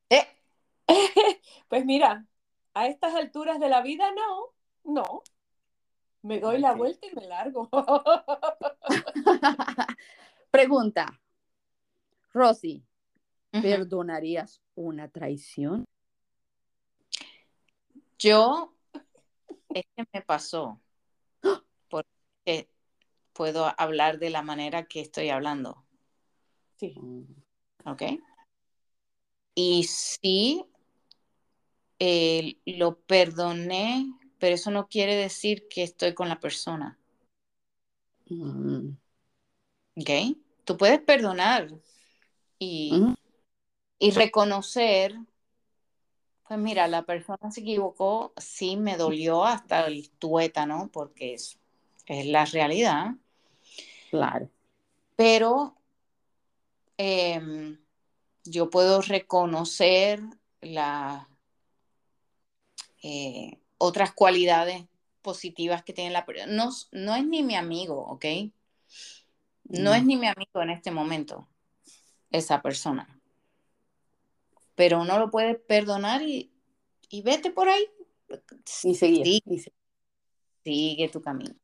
[0.09, 0.27] Eh,
[1.67, 2.25] Pues mira,
[2.73, 4.53] a estas alturas de la vida, no,
[4.93, 5.23] no.
[6.21, 7.69] Me doy la vuelta y me largo.
[10.55, 11.19] Pregunta,
[12.31, 12.81] Rosy.
[13.51, 15.83] ¿perdonarías una traición?
[18.17, 18.73] Yo,
[19.73, 20.79] es que me pasó,
[21.89, 22.69] porque
[23.33, 25.83] puedo hablar de la manera que estoy hablando,
[26.77, 26.95] Sí.
[27.83, 28.03] ¿ok?
[29.55, 30.65] Y sí,
[31.99, 34.05] eh, lo perdoné,
[34.39, 36.97] pero eso no quiere decir que estoy con la persona,
[38.29, 38.97] Mm.
[39.97, 40.09] ¿ok?
[40.65, 41.69] Tú puedes perdonar
[42.59, 43.15] y,
[43.99, 45.15] y reconocer,
[46.47, 51.59] pues mira, la persona se equivocó, sí me dolió hasta el tuétano, porque es,
[52.07, 53.15] es la realidad.
[54.09, 54.49] Claro.
[55.15, 55.75] pero
[56.97, 57.77] em,
[58.45, 60.21] yo puedo reconocer
[60.61, 61.27] las
[63.03, 64.85] eh, otras cualidades
[65.21, 66.51] positivas que tiene la persona.
[66.51, 68.25] No, no es ni mi amigo, ¿ok?
[69.69, 69.95] No Mm.
[69.95, 71.47] es ni mi amigo en este momento,
[72.31, 73.19] esa persona.
[74.75, 76.51] Pero uno lo puede perdonar y,
[77.09, 77.85] y vete por ahí.
[78.83, 79.25] Y seguir.
[79.25, 79.73] Sí, y se-
[80.63, 81.55] sigue tu camino.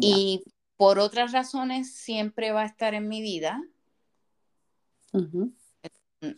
[0.00, 0.42] Y
[0.76, 3.62] por otras razones siempre va a estar en mi vida.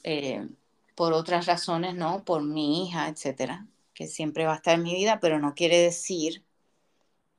[0.05, 0.47] Eh,
[0.95, 2.25] por otras razones, ¿no?
[2.25, 5.79] Por mi hija, etcétera, que siempre va a estar en mi vida, pero no quiere
[5.79, 6.45] decir,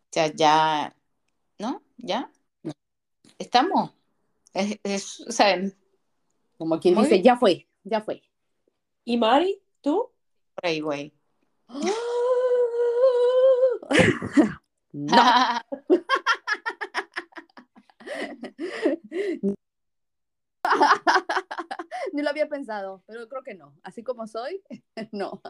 [0.09, 0.95] o sea, ya,
[1.59, 1.81] ¿no?
[1.97, 2.31] Ya,
[3.43, 3.93] estamos.
[4.53, 5.59] Es, es, o sea,
[6.57, 7.23] Como quien dice, bien.
[7.23, 8.23] ya fue, ya fue.
[9.03, 10.11] ¿Y Mari, tú?
[10.55, 11.13] Por ahí, güey.
[11.67, 11.93] No.
[22.13, 23.75] Ni lo había pensado, pero creo que no.
[23.83, 24.61] Así como soy,
[25.11, 25.41] no.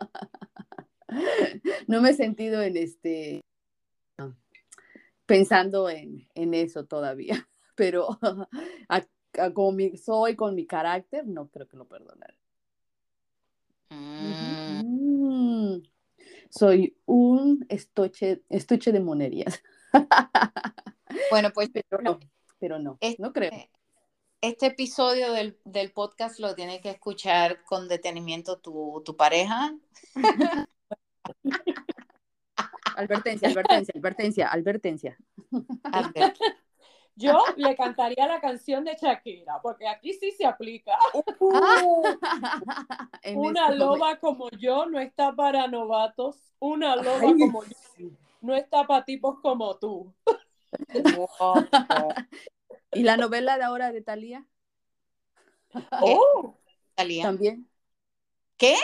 [1.87, 3.41] No me he sentido en este
[5.25, 8.17] pensando en, en eso todavía, pero
[8.89, 9.05] a-
[9.39, 12.35] a como mi- soy con mi carácter, no creo que lo perdonaré.
[13.89, 15.81] Mm, Mm,
[16.49, 19.61] Soy un estuche, estuche de monerías,
[21.31, 22.19] Bueno, pues pero no,
[22.59, 23.51] pero no, Este- no creo.
[24.41, 29.75] este episodio del, del podcast lo tiene que escuchar con detenimiento tu, tu pareja.
[32.95, 35.17] Advertencia, advertencia, advertencia, advertencia.
[35.83, 36.37] Albert.
[37.15, 40.97] Yo le cantaría la canción de Shakira, porque aquí sí se aplica.
[43.23, 46.37] En Una este loba como yo no está para novatos.
[46.59, 47.71] Una loba Ay, como yo
[48.41, 50.13] no está para tipos como tú.
[52.91, 54.45] ¿Y la novela de ahora de Talía?
[56.01, 56.57] Oh,
[56.95, 57.23] Talía.
[57.23, 57.67] También.
[58.57, 58.75] ¿Qué?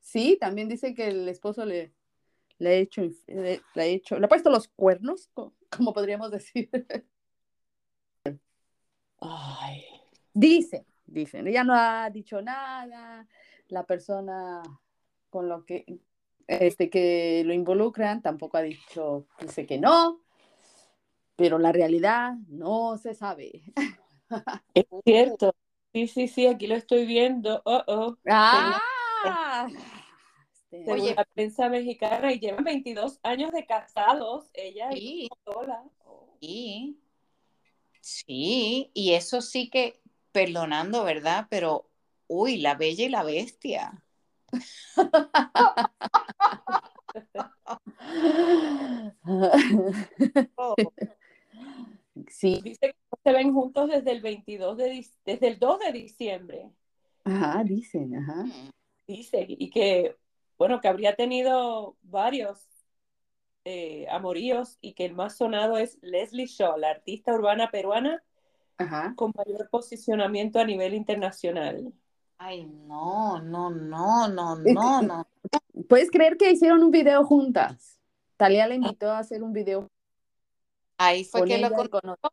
[0.00, 1.92] Sí, también dice que el esposo le,
[2.58, 6.30] le ha hecho, le, le ha hecho, le ha puesto los cuernos, co- como podríamos
[6.30, 6.70] decir.
[9.20, 9.84] Ay.
[10.32, 11.46] Dicen, dicen.
[11.46, 13.26] Ella no ha dicho nada.
[13.68, 14.62] La persona
[15.28, 15.84] con lo que
[16.46, 20.20] este que lo involucran tampoco ha dicho, dice que no.
[21.36, 23.62] Pero la realidad no se sabe.
[24.74, 25.54] Es cierto.
[25.92, 27.62] Sí, sí, sí, aquí lo estoy viendo.
[27.64, 28.16] Oh, oh.
[28.28, 29.66] ¡Ah!
[30.70, 31.14] Este, Según Oye.
[31.14, 35.82] la prensa mexicana y llevan 22 años de casados, ella y sola.
[36.40, 37.00] Sí.
[38.00, 40.00] Sí, y eso sí que,
[40.32, 41.46] perdonando, ¿verdad?
[41.50, 41.90] Pero,
[42.28, 44.04] uy, la bella y la bestia.
[50.56, 50.74] Oh,
[52.28, 55.92] Sí, Dice que no se ven juntos desde el 22 de desde el 2 de
[55.92, 56.70] diciembre.
[57.24, 58.44] ajá, dicen, ajá.
[58.44, 58.70] mm,
[59.06, 60.16] Dice, y que,
[60.58, 62.69] bueno, que habría tenido varios
[63.64, 68.22] eh, amoríos y que el más sonado es Leslie Shaw, la artista urbana peruana
[68.78, 69.14] Ajá.
[69.16, 71.92] con mayor posicionamiento a nivel internacional.
[72.38, 75.26] Ay, no, no, no, no, no, no.
[75.88, 77.98] ¿Puedes creer que hicieron un video juntas?
[78.36, 79.90] Talía le invitó a hacer un video
[80.96, 81.68] Ahí fue con que ella.
[81.70, 82.30] lo y con otro.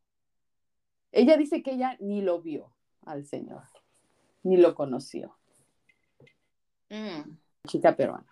[1.11, 2.73] Ella dice que ella ni lo vio
[3.05, 3.63] al señor,
[4.43, 5.35] ni lo conoció,
[6.89, 8.25] Mm, chica peruana.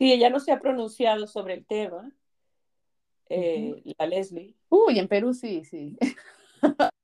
[0.00, 2.10] Sí, ella no se ha pronunciado sobre el tema,
[3.28, 4.56] eh, la Leslie.
[4.70, 5.98] Uy, en Perú sí, sí.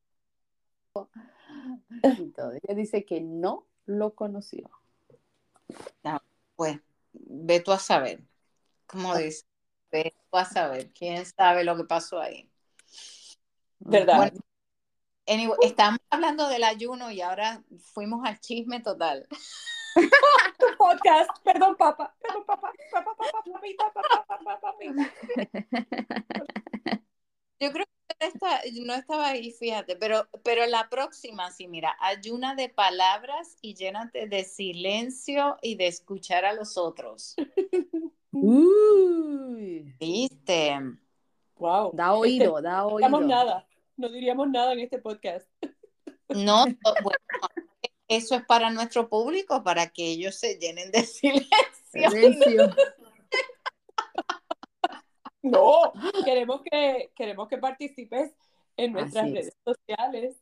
[2.03, 2.53] Y todo.
[2.53, 4.71] Ella dice que no lo conoció.
[6.55, 6.81] Pues,
[7.13, 8.23] ve tú a saber.
[8.87, 9.45] Como dice,
[9.93, 10.91] ve tú a saber.
[10.95, 12.49] ¿Quién sabe lo que pasó ahí?
[13.81, 14.17] ¿Verdad?
[14.17, 14.39] Bueno,
[15.29, 19.27] Anyway, estamos hablando del ayuno y ahora fuimos al chisme total.
[20.79, 25.13] Podcast, perdón, papá, perdón, papá, papá, papá, papita, papá, papá, papita.
[27.59, 31.97] Yo creo que no está- no estaba ahí, fíjate, pero, pero la próxima, sí, mira,
[32.01, 37.35] ayuna de palabras y llénate de silencio y de escuchar a los otros.
[38.33, 40.79] Uy, ¿Viste?
[41.57, 41.93] Wow.
[41.95, 43.29] da oído, da No diríamos oído.
[43.29, 43.67] nada,
[43.97, 45.49] no diríamos nada en este podcast.
[46.29, 46.65] No,
[47.03, 47.19] bueno,
[48.09, 51.51] eso es para nuestro público, para que ellos se llenen de silencio.
[52.11, 52.75] Silencio.
[55.43, 55.93] No,
[56.25, 58.33] queremos que, queremos que participes
[58.77, 60.37] en nuestras redes sociales.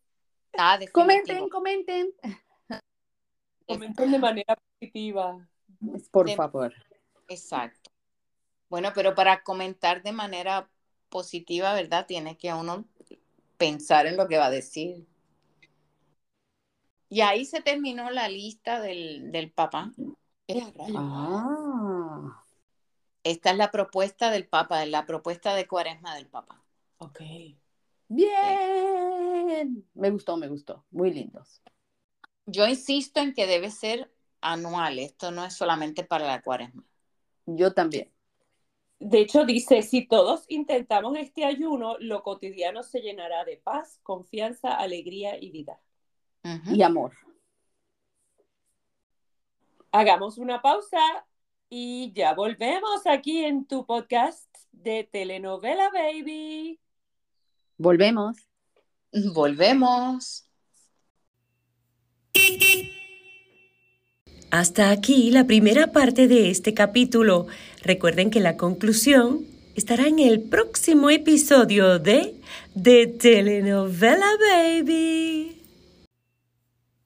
[0.57, 2.15] Ah, Comenten, comenten.
[3.67, 5.47] Comenten de manera positiva.
[6.11, 6.73] Por De- favor.
[7.29, 7.91] Exacto.
[8.71, 10.71] Bueno, pero para comentar de manera
[11.11, 12.07] positiva, ¿verdad?
[12.07, 12.87] Tiene que uno
[13.59, 15.07] pensar en lo que va a decir.
[17.15, 19.93] Y ahí se terminó la lista del, del Papa.
[20.97, 22.45] Ah.
[23.23, 26.61] Esta es la propuesta del Papa, la propuesta de cuaresma del Papa.
[26.99, 27.21] Ok.
[28.09, 29.87] Bien.
[29.95, 30.85] Me gustó, me gustó.
[30.91, 31.63] Muy lindos.
[32.47, 36.85] Yo insisto en que debe ser anual, esto no es solamente para la cuaresma.
[37.47, 38.13] Yo también.
[38.99, 44.75] De hecho, dice, si todos intentamos este ayuno, lo cotidiano se llenará de paz, confianza,
[44.75, 45.81] alegría y vida.
[46.67, 47.13] Y amor.
[49.93, 50.99] Hagamos una pausa
[51.71, 56.79] y ya volvemos aquí en tu podcast de Telenovela Baby.
[57.79, 58.37] Volvemos.
[59.35, 60.49] Volvemos.
[64.51, 67.47] Hasta aquí la primera parte de este capítulo.
[67.83, 72.41] Recuerden que la conclusión estará en el próximo episodio de
[72.81, 75.54] The Telenovela Baby.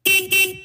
[0.08, 0.57] beep.